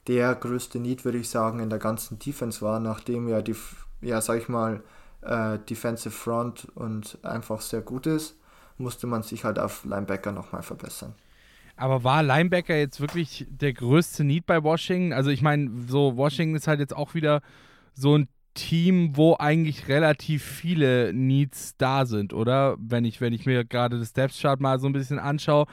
[0.06, 3.56] der größte Need, würde ich sagen, in der ganzen Defense war, nachdem ja die,
[4.00, 4.82] ja, sag ich mal,
[5.22, 8.36] äh, Defensive Front und einfach sehr gut ist,
[8.78, 11.14] musste man sich halt auf Linebacker nochmal verbessern.
[11.76, 15.12] Aber war Linebacker jetzt wirklich der größte Need bei Washington?
[15.12, 17.42] Also ich meine, so Washington ist halt jetzt auch wieder
[17.94, 22.76] so ein Team, wo eigentlich relativ viele Needs da sind, oder?
[22.80, 25.66] Wenn ich, wenn ich mir gerade das Depth Chart mal so ein bisschen anschaue.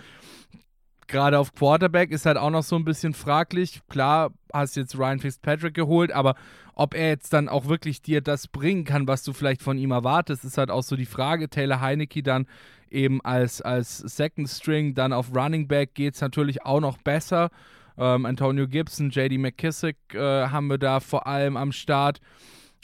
[1.07, 3.81] Gerade auf Quarterback ist halt auch noch so ein bisschen fraglich.
[3.89, 6.35] Klar, hast jetzt Ryan Fitzpatrick geholt, aber
[6.73, 9.91] ob er jetzt dann auch wirklich dir das bringen kann, was du vielleicht von ihm
[9.91, 11.49] erwartest, ist halt auch so die Frage.
[11.49, 12.47] Taylor Heinecke dann
[12.89, 17.49] eben als, als Second String, dann auf Running Back geht es natürlich auch noch besser.
[17.97, 22.19] Ähm, Antonio Gibson, JD McKissick äh, haben wir da vor allem am Start.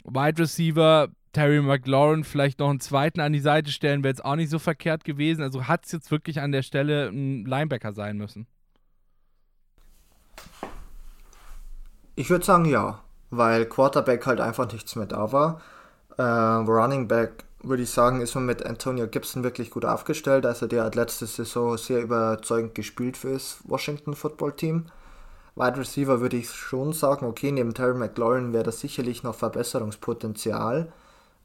[0.04, 4.36] Wide Receiver, Terry McLaurin vielleicht noch einen zweiten an die Seite stellen, wäre jetzt auch
[4.36, 5.42] nicht so verkehrt gewesen.
[5.42, 8.46] Also hat es jetzt wirklich an der Stelle ein Linebacker sein müssen?
[12.16, 13.00] Ich würde sagen ja,
[13.30, 15.60] weil Quarterback halt einfach nichts mehr da war.
[16.18, 20.46] Äh, Running Back würde ich sagen, ist man mit Antonio Gibson wirklich gut aufgestellt.
[20.46, 24.86] Also der hat letzte Saison sehr überzeugend gespielt für das Washington Football Team.
[25.56, 30.92] Wide Receiver würde ich schon sagen, okay, neben Terry McLaurin wäre das sicherlich noch Verbesserungspotenzial.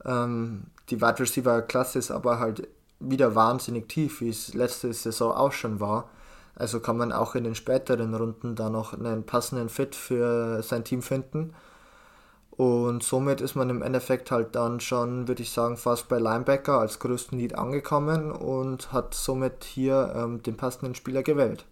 [0.05, 2.67] Ähm, die Wide Receiver Klasse ist aber halt
[2.99, 6.09] wieder wahnsinnig tief, wie es letzte Saison auch schon war.
[6.55, 10.83] Also kann man auch in den späteren Runden da noch einen passenden Fit für sein
[10.85, 11.53] Team finden.
[12.51, 16.79] Und somit ist man im Endeffekt halt dann schon, würde ich sagen, fast bei Linebacker
[16.79, 21.65] als größten Lead angekommen und hat somit hier ähm, den passenden Spieler gewählt.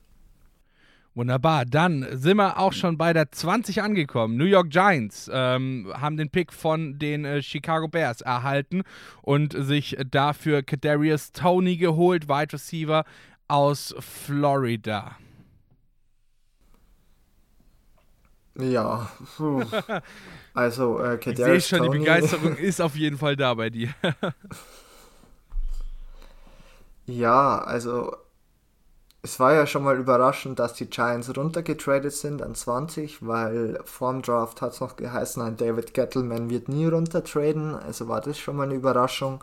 [1.16, 4.36] Wunderbar, dann sind wir auch schon bei der 20 angekommen.
[4.36, 8.82] New York Giants ähm, haben den Pick von den äh, Chicago Bears erhalten
[9.22, 13.05] und sich dafür Kadarius Tony geholt, Wide Receiver
[13.47, 15.16] aus Florida.
[18.55, 19.11] Ja,
[20.55, 21.91] also äh, Ich sehe schon, Tony.
[21.91, 23.89] die Begeisterung ist auf jeden Fall da bei dir.
[27.05, 28.16] ja, also
[29.24, 34.21] es war ja schon mal überraschend, dass die Giants runtergetradet sind an 20, weil vorm
[34.21, 38.57] Draft hat es noch geheißen, ein David Gettleman wird nie runtertraden, also war das schon
[38.57, 39.41] mal eine Überraschung.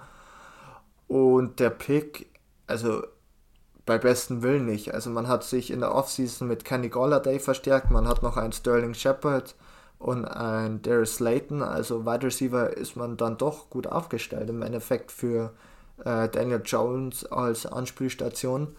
[1.09, 2.29] Und der Pick,
[2.67, 3.03] also
[3.87, 4.93] bei besten Willen nicht.
[4.93, 8.53] Also man hat sich in der Offseason mit Kenny Golladay verstärkt, man hat noch einen
[8.53, 9.57] Sterling Shepard
[9.99, 15.11] und einen Darius Slayton, also Wide Receiver ist man dann doch gut aufgestellt im Endeffekt
[15.11, 15.55] für
[16.05, 18.77] äh, Daniel Jones als Anspielstation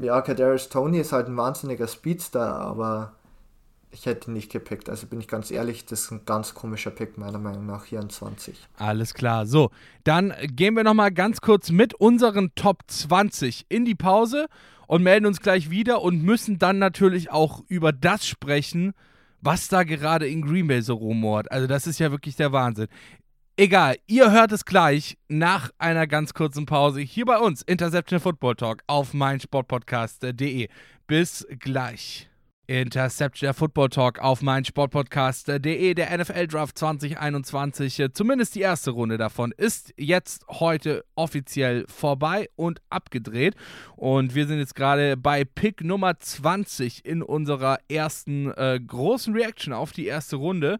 [0.00, 3.12] ja, Kadarius Tony ist halt ein wahnsinniger Speedster, aber
[3.90, 4.88] ich hätte ihn nicht gepickt.
[4.88, 8.00] Also bin ich ganz ehrlich, das ist ein ganz komischer Pick, meiner Meinung nach, hier
[8.00, 8.56] an 20.
[8.76, 9.46] Alles klar.
[9.46, 9.70] So,
[10.04, 14.46] dann gehen wir nochmal ganz kurz mit unseren Top 20 in die Pause
[14.86, 18.92] und melden uns gleich wieder und müssen dann natürlich auch über das sprechen,
[19.40, 21.50] was da gerade in Green Bay so rumort.
[21.50, 22.88] Also, das ist ja wirklich der Wahnsinn.
[23.58, 28.54] Egal, ihr hört es gleich nach einer ganz kurzen Pause hier bei uns, Interception Football
[28.54, 30.68] Talk auf meinsportpodcast.de.
[31.06, 32.28] Bis gleich.
[32.66, 35.94] Interception Football Talk auf meinsportpodcast.de.
[35.94, 42.82] Der NFL Draft 2021, zumindest die erste Runde davon, ist jetzt heute offiziell vorbei und
[42.90, 43.54] abgedreht.
[43.94, 49.72] Und wir sind jetzt gerade bei Pick Nummer 20 in unserer ersten äh, großen Reaction
[49.72, 50.78] auf die erste Runde.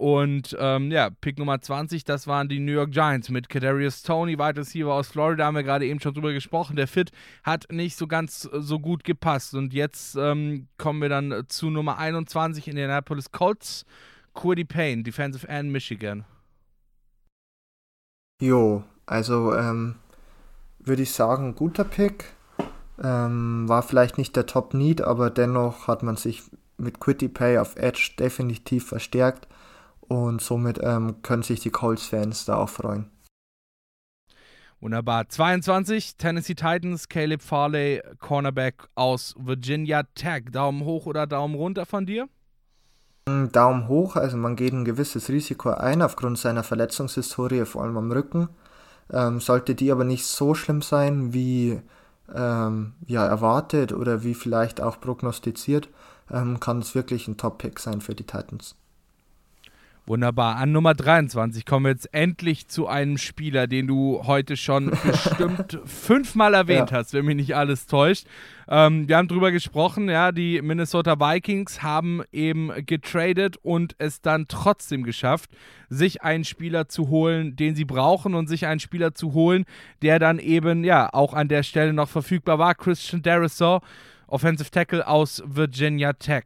[0.00, 4.38] Und ähm, ja, Pick Nummer 20, das waren die New York Giants mit Kadarius Tony,
[4.38, 6.74] Wide Receiver aus Florida, haben wir gerade eben schon drüber gesprochen.
[6.74, 7.10] Der Fit
[7.44, 9.54] hat nicht so ganz so gut gepasst.
[9.54, 13.84] Und jetzt ähm, kommen wir dann zu Nummer 21, Indianapolis Colts.
[14.32, 16.24] Quiddy Payne, Defensive End Michigan.
[18.40, 19.96] Jo, also ähm,
[20.78, 22.24] würde ich sagen, guter Pick.
[23.02, 26.44] Ähm, war vielleicht nicht der Top-Need, aber dennoch hat man sich
[26.78, 29.46] mit Quitty Pay auf Edge definitiv verstärkt
[30.10, 33.08] und somit ähm, können sich die Colts-Fans da auch freuen.
[34.80, 35.28] Wunderbar.
[35.28, 40.44] 22, Tennessee Titans, Caleb Farley, Cornerback aus Virginia Tech.
[40.50, 42.28] Daumen hoch oder Daumen runter von dir?
[43.28, 47.96] Mm, Daumen hoch, also man geht ein gewisses Risiko ein aufgrund seiner Verletzungshistorie, vor allem
[47.96, 48.48] am Rücken.
[49.12, 51.80] Ähm, sollte die aber nicht so schlimm sein, wie
[52.34, 55.88] ähm, ja, erwartet oder wie vielleicht auch prognostiziert,
[56.32, 58.74] ähm, kann es wirklich ein Top-Pick sein für die Titans.
[60.06, 60.56] Wunderbar.
[60.56, 65.78] An Nummer 23 kommen wir jetzt endlich zu einem Spieler, den du heute schon bestimmt
[65.84, 66.96] fünfmal erwähnt ja.
[66.96, 68.26] hast, wenn mich nicht alles täuscht.
[68.66, 74.46] Ähm, wir haben drüber gesprochen, ja, die Minnesota Vikings haben eben getradet und es dann
[74.48, 75.50] trotzdem geschafft,
[75.88, 79.64] sich einen Spieler zu holen, den sie brauchen und sich einen Spieler zu holen,
[80.02, 82.74] der dann eben, ja, auch an der Stelle noch verfügbar war.
[82.74, 83.80] Christian Darisaw,
[84.26, 86.44] Offensive Tackle aus Virginia Tech.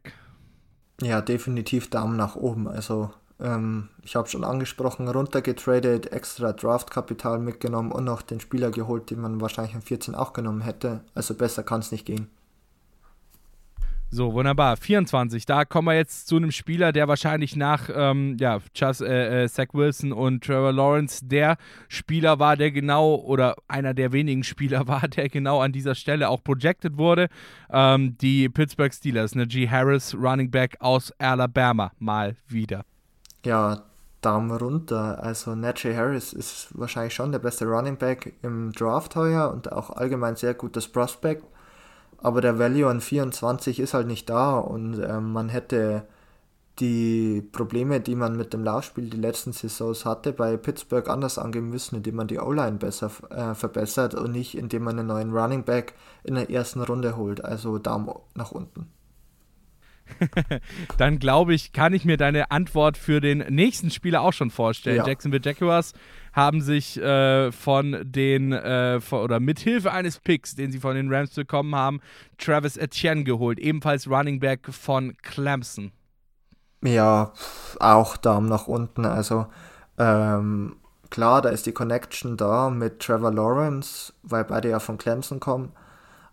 [1.01, 2.67] Ja, definitiv Daumen nach oben.
[2.67, 9.09] Also ähm, ich habe schon angesprochen, runtergetradet, extra Draftkapital mitgenommen und noch den Spieler geholt,
[9.09, 11.01] den man wahrscheinlich am 14 auch genommen hätte.
[11.13, 12.29] Also besser kann es nicht gehen.
[14.11, 14.77] So, wunderbar.
[14.77, 15.45] 24.
[15.45, 19.49] Da kommen wir jetzt zu einem Spieler, der wahrscheinlich nach ähm, ja, Just, äh, äh,
[19.49, 21.57] Zach Wilson und Trevor Lawrence der
[21.89, 26.29] Spieler war, der genau, oder einer der wenigen Spieler war, der genau an dieser Stelle
[26.29, 27.27] auch projected wurde.
[27.69, 32.85] Ähm, die Pittsburgh Steelers, Najee Harris, Running Back aus Alabama, mal wieder
[33.45, 33.83] ja,
[34.21, 35.23] Daumen runter.
[35.23, 39.91] Also Najee Harris ist wahrscheinlich schon der beste Running Back im Draft heuer und auch
[39.91, 41.43] allgemein sehr gutes Prospect.
[42.17, 46.07] Aber der Value an 24 ist halt nicht da und äh, man hätte
[46.79, 51.69] die Probleme, die man mit dem Laufspiel die letzten Saisons hatte, bei Pittsburgh anders angehen
[51.69, 55.63] müssen, indem man die O-Line besser äh, verbessert und nicht indem man einen neuen Running
[55.63, 55.93] Back
[56.23, 57.45] in der ersten Runde holt.
[57.45, 58.94] Also Daumen nach unten.
[60.97, 64.97] dann glaube ich, kann ich mir deine Antwort für den nächsten Spieler auch schon vorstellen.
[64.97, 65.07] Ja.
[65.07, 65.93] Jacksonville Jaguars
[66.33, 71.13] haben sich äh, von den äh, von, oder mithilfe eines Picks, den sie von den
[71.13, 72.01] Rams bekommen haben,
[72.37, 75.91] Travis Etienne geholt, ebenfalls Running Back von Clemson.
[76.83, 77.31] Ja,
[77.79, 79.05] auch Daumen nach unten.
[79.05, 79.47] Also
[79.97, 80.75] ähm,
[81.09, 85.71] klar, da ist die Connection da mit Trevor Lawrence, weil beide ja von Clemson kommen.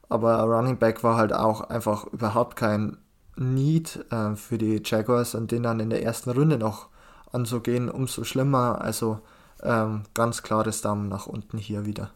[0.08, 2.98] Aber Running Back war halt auch einfach überhaupt kein
[3.36, 6.88] Need äh, für die Jaguars und den dann in der ersten Runde noch
[7.32, 8.80] anzugehen, umso schlimmer.
[8.80, 9.20] Also
[9.62, 12.10] ähm, ganz klares Daumen nach unten hier wieder.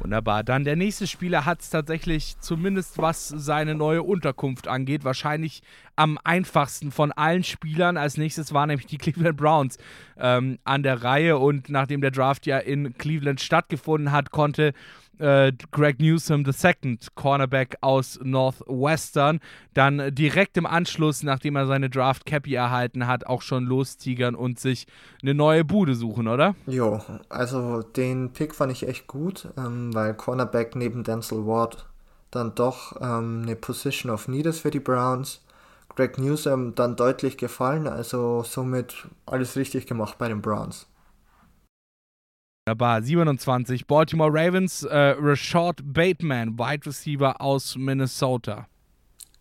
[0.00, 0.44] Wunderbar.
[0.44, 5.62] Dann der nächste Spieler hat es tatsächlich, zumindest was seine neue Unterkunft angeht, wahrscheinlich
[5.94, 7.98] am einfachsten von allen Spielern.
[7.98, 9.76] Als nächstes waren nämlich die Cleveland Browns
[10.16, 14.72] ähm, an der Reihe und nachdem der Draft ja in Cleveland stattgefunden hat, konnte
[15.20, 19.40] äh, Greg Newsom II, Cornerback aus Northwestern,
[19.74, 24.58] dann direkt im Anschluss, nachdem er seine Draft Cappy erhalten hat, auch schon lostigern und
[24.58, 24.86] sich
[25.22, 26.54] eine neue Bude suchen, oder?
[26.66, 31.86] Jo, also den Pick fand ich echt gut, ähm, weil Cornerback neben Denzel Ward
[32.30, 35.40] dann doch ähm, eine Position of Need ist für die Browns.
[35.96, 40.86] Greg Newsom dann deutlich gefallen, also somit alles richtig gemacht bei den Browns.
[42.70, 43.02] Wunderbar.
[43.02, 43.84] 27.
[43.88, 48.68] Baltimore Ravens, äh, Rashad Bateman, Wide Receiver aus Minnesota.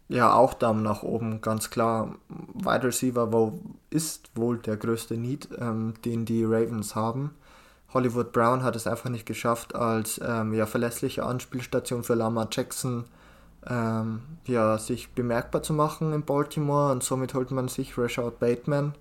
[0.08, 2.16] Ja, auch Daumen nach oben, ganz klar.
[2.56, 3.60] Wide Receiver wo
[3.92, 7.36] ist wohl der größte Need, ähm, den die Ravens haben.
[7.94, 13.06] Hollywood Brown hat es einfach nicht geschafft, als ähm, ja, verlässliche Anspielstation für Lama Jackson
[13.68, 18.96] ähm, ja, sich bemerkbar zu machen in Baltimore und somit holt man sich Rashad Bateman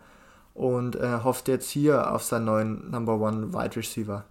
[0.59, 4.25] und äh, hofft jetzt hier auf seinen neuen Number One Wide Receiver.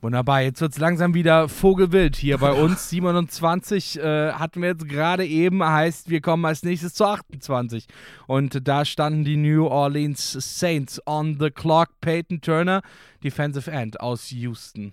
[0.00, 2.88] Wunderbar, jetzt wird es langsam wieder vogelwild hier bei uns.
[2.88, 7.88] 27 äh, hatten wir jetzt gerade eben, heißt, wir kommen als nächstes zu 28.
[8.28, 11.88] Und da standen die New Orleans Saints on the clock.
[12.00, 12.82] Peyton Turner,
[13.24, 14.92] Defensive End aus Houston.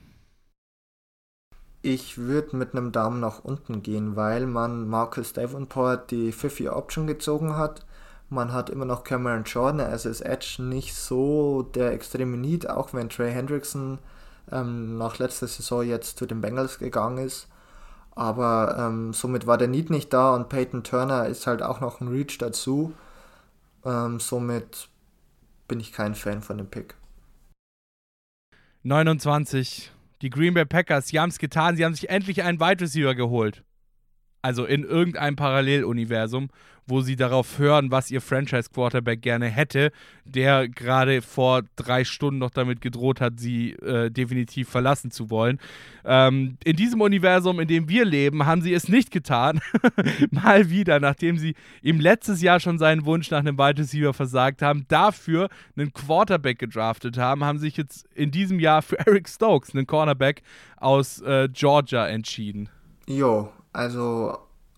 [1.84, 7.56] Ich würde mit einem Daumen nach unten gehen, weil man Marcus Davenport die 5-Year-Option gezogen
[7.56, 7.86] hat
[8.30, 12.94] man hat immer noch Cameron Jordan, also ist Edge nicht so der extreme Need, auch
[12.94, 14.00] wenn Trey Hendrickson
[14.52, 17.48] ähm, nach letzter Saison jetzt zu den Bengals gegangen ist.
[18.12, 22.00] Aber ähm, somit war der Need nicht da und Peyton Turner ist halt auch noch
[22.00, 22.94] ein Reach dazu.
[23.84, 24.90] Ähm, somit
[25.68, 26.96] bin ich kein Fan von dem Pick.
[28.84, 29.92] 29.
[30.22, 33.16] Die Green Bay Packers, sie haben es getan, sie haben sich endlich einen Wide Receiver
[33.16, 33.64] geholt.
[34.46, 36.50] Also in irgendeinem Paralleluniversum,
[36.86, 39.92] wo sie darauf hören, was ihr Franchise-Quarterback gerne hätte,
[40.24, 45.60] der gerade vor drei Stunden noch damit gedroht hat, sie äh, definitiv verlassen zu wollen.
[46.04, 49.62] Ähm, in diesem Universum, in dem wir leben, haben sie es nicht getan.
[50.30, 54.62] Mal wieder, nachdem sie ihm letztes Jahr schon seinen Wunsch nach einem Wide Receiver versagt
[54.62, 59.74] haben, dafür einen Quarterback gedraftet haben, haben sich jetzt in diesem Jahr für Eric Stokes,
[59.74, 60.44] einen Cornerback
[60.78, 62.70] aus äh, Georgia, entschieden.
[63.08, 64.38] Jo, also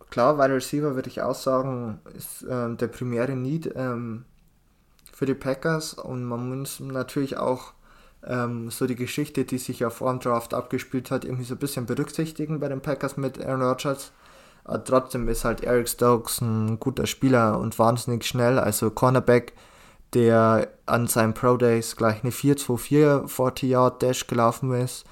[0.10, 4.26] klar, Wide Receiver würde ich auch sagen, ist ähm, der primäre Need ähm,
[5.14, 5.94] für die Packers.
[5.94, 7.74] Und man muss natürlich auch
[8.26, 11.60] ähm, so die Geschichte, die sich ja vor dem Draft abgespielt hat, irgendwie so ein
[11.60, 14.12] bisschen berücksichtigen bei den Packers mit Aaron Rodgers.
[14.64, 19.54] Aber trotzdem ist halt Eric Stokes ein guter Spieler und wahnsinnig schnell, also Cornerback,
[20.14, 25.06] der an seinen Pro Days gleich eine 4-2-4 40 Yard Dash gelaufen ist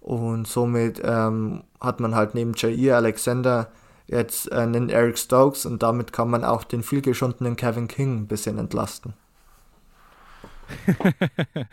[0.00, 3.68] und somit ähm, hat man halt neben Jair Alexander
[4.06, 8.26] jetzt äh, einen Eric Stokes und damit kann man auch den vielgeschundenen Kevin King ein
[8.26, 9.14] bisschen entlasten.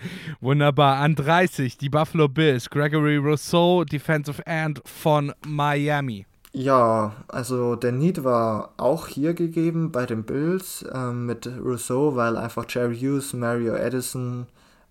[0.41, 0.97] Wunderbar.
[0.97, 2.69] An 30 die Buffalo Bills.
[2.69, 6.25] Gregory Rousseau, Defensive End von Miami.
[6.53, 12.35] Ja, also der Need war auch hier gegeben bei den Bills ähm, mit Rousseau, weil
[12.35, 14.47] einfach Jerry Hughes, Mario Edison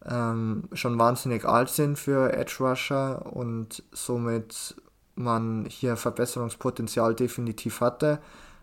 [0.08, 4.76] ähm, schon wahnsinnig alt sind für Edge Rusher und somit
[5.16, 8.20] man hier Verbesserungspotenzial definitiv hatte.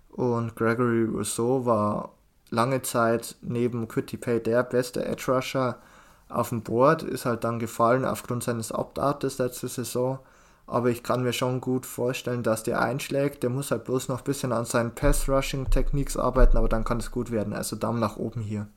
[0.09, 2.11] Und Gregory Rousseau war
[2.49, 5.79] lange Zeit neben Quitty Pay der beste Edge Rusher
[6.29, 10.19] auf dem Board, ist halt dann gefallen aufgrund seines Opt-outs letzte Saison.
[10.65, 13.43] Aber ich kann mir schon gut vorstellen, dass der einschlägt.
[13.43, 17.11] Der muss halt bloß noch ein bisschen an seinen Pass-Rushing-Techniques arbeiten, aber dann kann es
[17.11, 17.53] gut werden.
[17.53, 18.67] Also Daumen nach oben hier.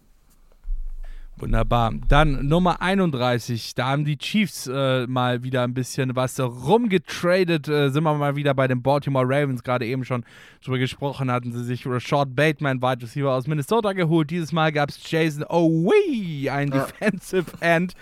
[1.38, 1.92] Wunderbar.
[2.08, 3.74] Dann Nummer 31.
[3.74, 7.68] Da haben die Chiefs äh, mal wieder ein bisschen was rumgetradet.
[7.68, 9.62] Äh, sind wir mal wieder bei den Baltimore Ravens.
[9.62, 10.24] Gerade eben schon
[10.64, 14.30] drüber gesprochen hatten sie sich Rashad Bateman, Wide Receiver aus Minnesota, geholt.
[14.30, 16.86] Dieses Mal gab es Jason Owee, ein ja.
[16.86, 17.92] Defensive End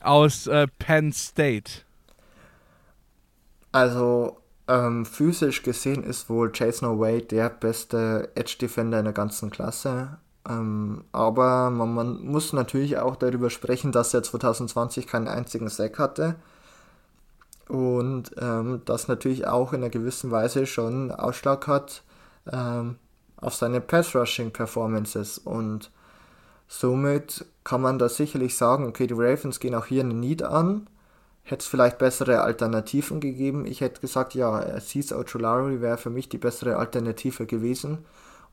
[0.00, 1.82] aus äh, Penn State.
[3.70, 9.50] Also ähm, physisch gesehen ist wohl Jason Oway der beste Edge Defender in der ganzen
[9.50, 10.18] Klasse.
[10.48, 15.98] Ähm, aber man, man, muss natürlich auch darüber sprechen, dass er 2020 keinen einzigen Sack
[15.98, 16.36] hatte.
[17.68, 22.02] Und ähm, das natürlich auch in einer gewissen Weise schon Ausschlag hat
[22.50, 22.96] ähm,
[23.36, 25.36] auf seine Pass-Rushing-Performances.
[25.38, 25.90] Und
[26.66, 30.88] somit kann man da sicherlich sagen, okay, die Ravens gehen auch hier einen Need an.
[31.42, 33.66] Hätte es vielleicht bessere Alternativen gegeben.
[33.66, 37.98] Ich hätte gesagt, ja, Cesar Ojolari wäre für mich die bessere Alternative gewesen.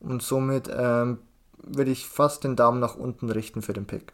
[0.01, 1.19] Und somit ähm,
[1.65, 4.13] würde ich fast den Daumen nach unten richten für den Pick.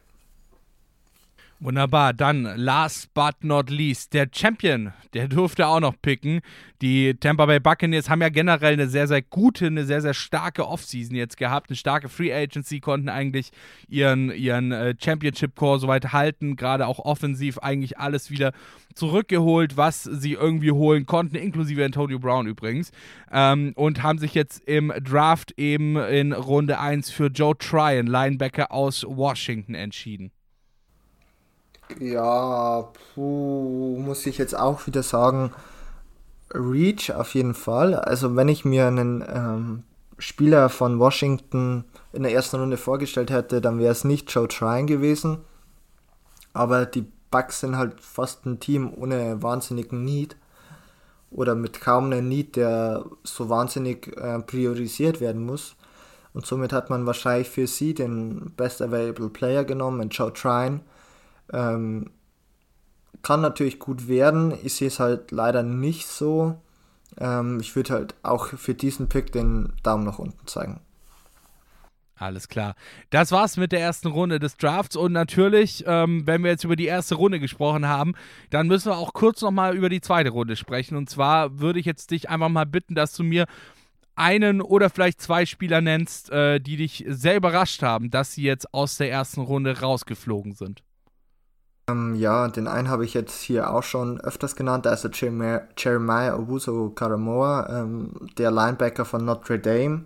[1.63, 6.41] Wunderbar, dann last but not least, der Champion, der durfte auch noch picken.
[6.81, 10.67] Die Tampa Bay Buccaneers haben ja generell eine sehr, sehr gute, eine sehr, sehr starke
[10.67, 13.51] Offseason jetzt gehabt, eine starke Free Agency, konnten eigentlich
[13.87, 18.53] ihren, ihren äh, Championship-Core soweit halten, gerade auch offensiv eigentlich alles wieder
[18.95, 22.89] zurückgeholt, was sie irgendwie holen konnten, inklusive Antonio Brown übrigens,
[23.31, 28.71] ähm, und haben sich jetzt im Draft eben in Runde 1 für Joe Tryon, Linebacker
[28.71, 30.31] aus Washington, entschieden.
[31.99, 35.51] Ja, puh, muss ich jetzt auch wieder sagen,
[36.53, 37.95] Reach auf jeden Fall.
[37.95, 39.83] Also wenn ich mir einen ähm,
[40.17, 44.87] Spieler von Washington in der ersten Runde vorgestellt hätte, dann wäre es nicht Joe Tryon
[44.87, 45.39] gewesen.
[46.53, 50.35] Aber die Bucks sind halt fast ein Team ohne wahnsinnigen Need
[51.31, 55.75] oder mit kaum einem Need, der so wahnsinnig äh, priorisiert werden muss.
[56.33, 60.81] Und somit hat man wahrscheinlich für sie den Best Available Player genommen, Joe Tryon
[61.51, 62.11] ähm,
[63.21, 64.53] kann natürlich gut werden.
[64.63, 66.59] Ich sehe es halt leider nicht so.
[67.17, 70.79] Ähm, ich würde halt auch für diesen Pick den Daumen nach unten zeigen.
[72.15, 72.75] Alles klar.
[73.09, 74.95] Das war's mit der ersten Runde des Drafts.
[74.95, 78.13] Und natürlich, ähm, wenn wir jetzt über die erste Runde gesprochen haben,
[78.51, 80.95] dann müssen wir auch kurz nochmal über die zweite Runde sprechen.
[80.97, 83.45] Und zwar würde ich jetzt dich einfach mal bitten, dass du mir
[84.15, 88.71] einen oder vielleicht zwei Spieler nennst, äh, die dich sehr überrascht haben, dass sie jetzt
[88.71, 90.83] aus der ersten Runde rausgeflogen sind.
[91.91, 96.35] Ähm, ja, den einen habe ich jetzt hier auch schon öfters genannt, also Jeremiah, Jeremiah
[96.35, 100.05] Owusu Karamoa, ähm, der Linebacker von Notre Dame,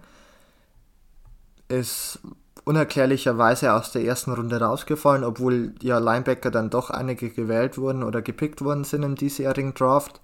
[1.68, 2.20] ist
[2.64, 8.22] unerklärlicherweise aus der ersten Runde rausgefallen, obwohl ja Linebacker dann doch einige gewählt wurden oder
[8.22, 10.22] gepickt worden sind im diesjährigen Draft.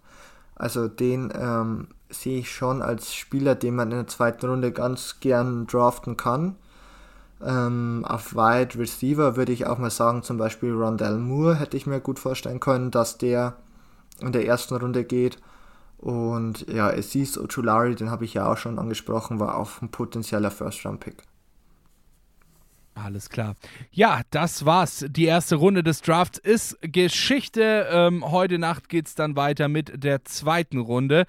[0.55, 5.19] Also den ähm, sehe ich schon als Spieler, den man in der zweiten Runde ganz
[5.19, 6.55] gern draften kann.
[7.43, 11.87] Ähm, auf Wide Receiver würde ich auch mal sagen, zum Beispiel Rondell Moore hätte ich
[11.87, 13.55] mir gut vorstellen können, dass der
[14.19, 15.39] in der ersten Runde geht.
[15.97, 20.51] Und ja, Aziz Ochulari, den habe ich ja auch schon angesprochen, war auch ein potenzieller
[20.51, 21.23] First-Round-Pick.
[22.93, 23.55] Alles klar.
[23.91, 25.05] Ja, das war's.
[25.09, 27.87] Die erste Runde des Drafts ist Geschichte.
[27.89, 31.25] Ähm, heute Nacht geht es dann weiter mit der zweiten Runde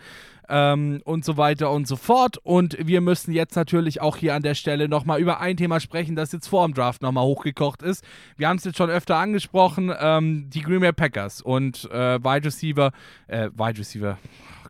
[0.48, 2.38] ähm, und so weiter und so fort.
[2.38, 6.16] Und wir müssen jetzt natürlich auch hier an der Stelle nochmal über ein Thema sprechen,
[6.16, 8.04] das jetzt vor dem Draft nochmal hochgekocht ist.
[8.36, 12.46] Wir haben es jetzt schon öfter angesprochen, ähm, die Green Bay Packers und äh, Wide
[12.46, 12.92] Receiver,
[13.28, 14.18] äh, Wide Receiver,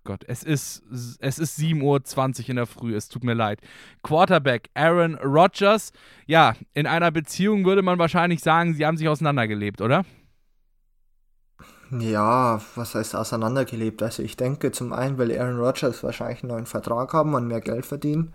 [0.05, 0.83] Gott, es ist,
[1.21, 3.61] es ist 7.20 Uhr in der Früh, es tut mir leid.
[4.03, 5.93] Quarterback Aaron Rodgers.
[6.27, 10.05] Ja, in einer Beziehung würde man wahrscheinlich sagen, sie haben sich auseinandergelebt, oder?
[12.01, 14.03] Ja, was heißt auseinandergelebt?
[14.03, 17.61] Also ich denke zum einen, weil Aaron Rodgers wahrscheinlich einen neuen Vertrag haben und mehr
[17.61, 18.33] Geld verdienen.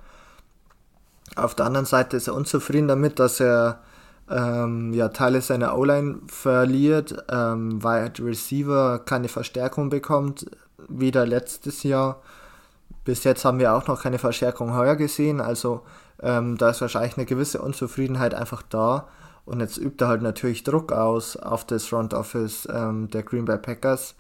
[1.35, 3.81] Auf der anderen Seite ist er unzufrieden damit, dass er
[4.29, 10.45] ähm, ja, Teile seiner O-Line verliert, ähm, Wide Receiver keine Verstärkung bekommt,
[10.89, 12.21] wieder letztes Jahr.
[13.03, 15.81] Bis jetzt haben wir auch noch keine Verstärkung heuer gesehen, also
[16.21, 19.07] ähm, da ist wahrscheinlich eine gewisse Unzufriedenheit einfach da.
[19.45, 23.45] Und jetzt übt er halt natürlich Druck aus auf das Front Office ähm, der Green
[23.45, 24.15] Bay Packers.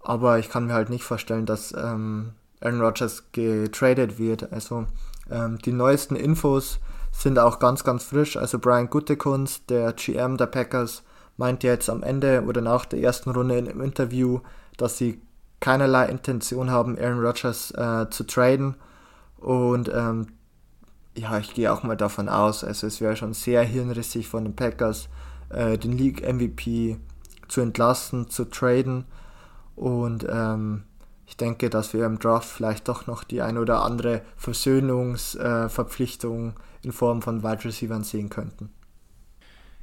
[0.00, 4.52] Aber ich kann mir halt nicht vorstellen, dass ähm, Aaron Rodgers getradet wird.
[4.52, 4.86] Also
[5.30, 6.78] ähm, die neuesten Infos
[7.12, 8.36] sind auch ganz, ganz frisch.
[8.36, 11.02] Also Brian Guttekunst, der GM der Packers,
[11.36, 14.40] meinte jetzt am Ende oder nach der ersten Runde im Interview,
[14.76, 15.20] dass sie
[15.64, 18.74] keinerlei Intention haben, Aaron Rodgers äh, zu traden.
[19.38, 20.26] Und ähm,
[21.16, 24.54] ja, ich gehe auch mal davon aus, also es wäre schon sehr hirnrissig von den
[24.54, 25.08] Packers,
[25.48, 26.98] äh, den League MVP
[27.48, 29.06] zu entlassen, zu traden.
[29.74, 30.82] Und ähm,
[31.24, 36.52] ich denke, dass wir im Draft vielleicht doch noch die ein oder andere Versöhnungsverpflichtung äh,
[36.82, 38.68] in Form von Wide Receivers sehen könnten.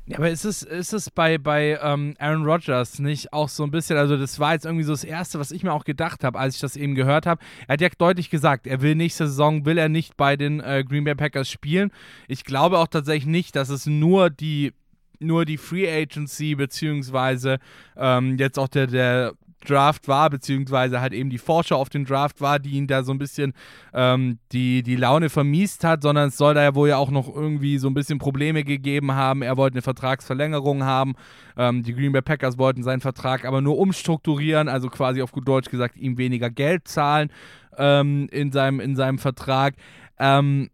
[0.07, 3.71] Ja, aber ist es, ist es bei, bei ähm, Aaron Rodgers nicht auch so ein
[3.71, 6.39] bisschen, also das war jetzt irgendwie so das Erste, was ich mir auch gedacht habe,
[6.39, 7.41] als ich das eben gehört habe.
[7.67, 10.83] Er hat ja deutlich gesagt, er will nächste Saison, will er nicht bei den äh,
[10.87, 11.91] Green Bay Packers spielen.
[12.27, 14.73] Ich glaube auch tatsächlich nicht, dass es nur die
[15.21, 17.59] nur die Free Agency beziehungsweise
[17.95, 22.41] ähm, jetzt auch der, der Draft war, beziehungsweise halt eben die Vorschau auf den Draft
[22.41, 23.53] war, die ihn da so ein bisschen
[23.93, 27.33] ähm, die, die Laune vermiest hat, sondern es soll da ja wohl ja auch noch
[27.33, 29.41] irgendwie so ein bisschen Probleme gegeben haben.
[29.43, 31.13] Er wollte eine Vertragsverlängerung haben.
[31.55, 35.47] Ähm, die Green Bay Packers wollten seinen Vertrag aber nur umstrukturieren, also quasi auf gut
[35.47, 37.31] Deutsch gesagt, ihm weniger Geld zahlen
[37.77, 39.75] ähm, in, seinem, in seinem Vertrag.
[40.19, 40.69] Ähm,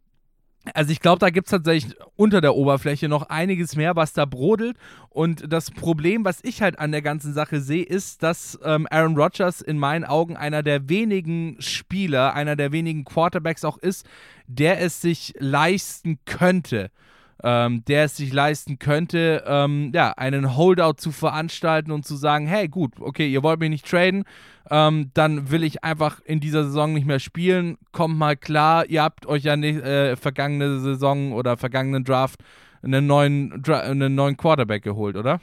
[0.74, 4.26] also ich glaube, da gibt es tatsächlich unter der Oberfläche noch einiges mehr, was da
[4.26, 4.78] brodelt.
[5.10, 9.16] Und das Problem, was ich halt an der ganzen Sache sehe, ist, dass ähm, Aaron
[9.16, 14.06] Rodgers in meinen Augen einer der wenigen Spieler, einer der wenigen Quarterbacks auch ist,
[14.48, 16.92] der es sich leisten könnte,
[17.44, 22.48] ähm, der es sich leisten könnte, ähm, ja, einen Holdout zu veranstalten und zu sagen,
[22.48, 24.24] hey, gut, okay, ihr wollt mich nicht traden,
[24.70, 27.78] ähm, dann will ich einfach in dieser Saison nicht mehr spielen.
[27.92, 32.42] Kommt mal klar, ihr habt euch ja nicht, äh, vergangene Saison oder vergangenen Draft
[32.82, 35.40] einen neuen, einen neuen Quarterback geholt, oder?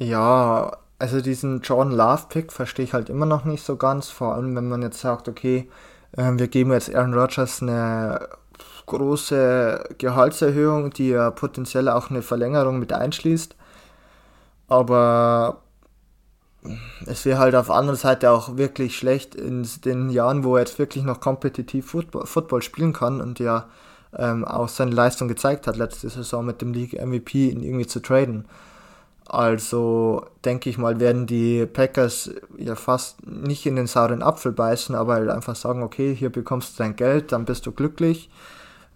[0.00, 4.54] Ja, also diesen John Love-Pick verstehe ich halt immer noch nicht so ganz, vor allem
[4.56, 5.68] wenn man jetzt sagt, okay,
[6.12, 8.28] wir geben jetzt Aaron Rodgers eine
[8.86, 13.54] große Gehaltserhöhung, die ja potenziell auch eine Verlängerung mit einschließt.
[14.68, 15.62] Aber
[17.06, 20.60] es wäre halt auf der anderen Seite auch wirklich schlecht in den Jahren, wo er
[20.60, 23.66] jetzt wirklich noch kompetitiv Football, Football spielen kann und ja
[24.16, 28.00] ähm, auch seine Leistung gezeigt hat letzte Saison mit dem League MVP ihn irgendwie zu
[28.00, 28.46] traden.
[29.28, 34.94] Also denke ich mal, werden die Packers ja fast nicht in den sauren Apfel beißen,
[34.94, 38.30] aber halt einfach sagen, okay, hier bekommst du dein Geld, dann bist du glücklich.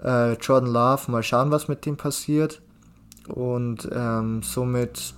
[0.03, 2.63] Äh, Jordan Love, mal schauen, was mit dem passiert.
[3.29, 5.15] Und ähm, somit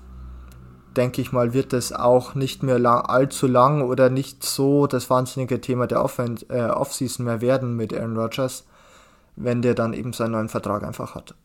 [0.96, 5.10] denke ich mal, wird es auch nicht mehr lang, allzu lang oder nicht so das
[5.10, 5.98] wahnsinnige Thema der
[6.48, 8.64] äh, Offseason mehr werden mit Aaron Rodgers,
[9.36, 11.36] wenn der dann eben seinen neuen Vertrag einfach hat.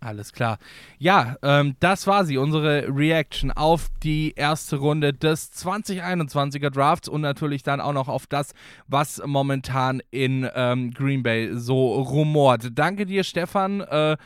[0.00, 0.58] Alles klar.
[0.98, 7.22] Ja, ähm, das war sie, unsere Reaction auf die erste Runde des 2021er Drafts und
[7.22, 8.52] natürlich dann auch noch auf das,
[8.86, 12.68] was momentan in ähm, Green Bay so rumort.
[12.74, 13.80] Danke dir, Stefan.
[13.80, 14.16] Äh,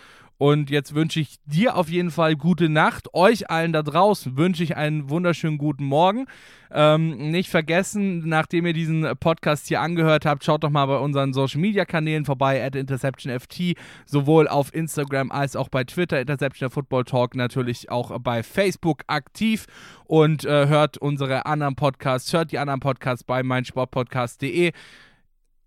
[0.40, 3.12] und jetzt wünsche ich dir auf jeden Fall gute Nacht.
[3.12, 6.24] Euch allen da draußen wünsche ich einen wunderschönen guten Morgen.
[6.70, 11.34] Ähm, nicht vergessen, nachdem ihr diesen Podcast hier angehört habt, schaut doch mal bei unseren
[11.34, 13.74] Social Media Kanälen vorbei, at InterceptionFT,
[14.06, 19.66] sowohl auf Instagram als auch bei Twitter, Interception Football Talk, natürlich auch bei Facebook aktiv
[20.06, 24.72] und äh, hört unsere anderen Podcasts, hört die anderen Podcasts bei meinsportpodcast.de.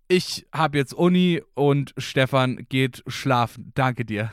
[0.08, 3.70] Ich habe jetzt Uni und Stefan geht schlafen.
[3.76, 4.32] Danke dir.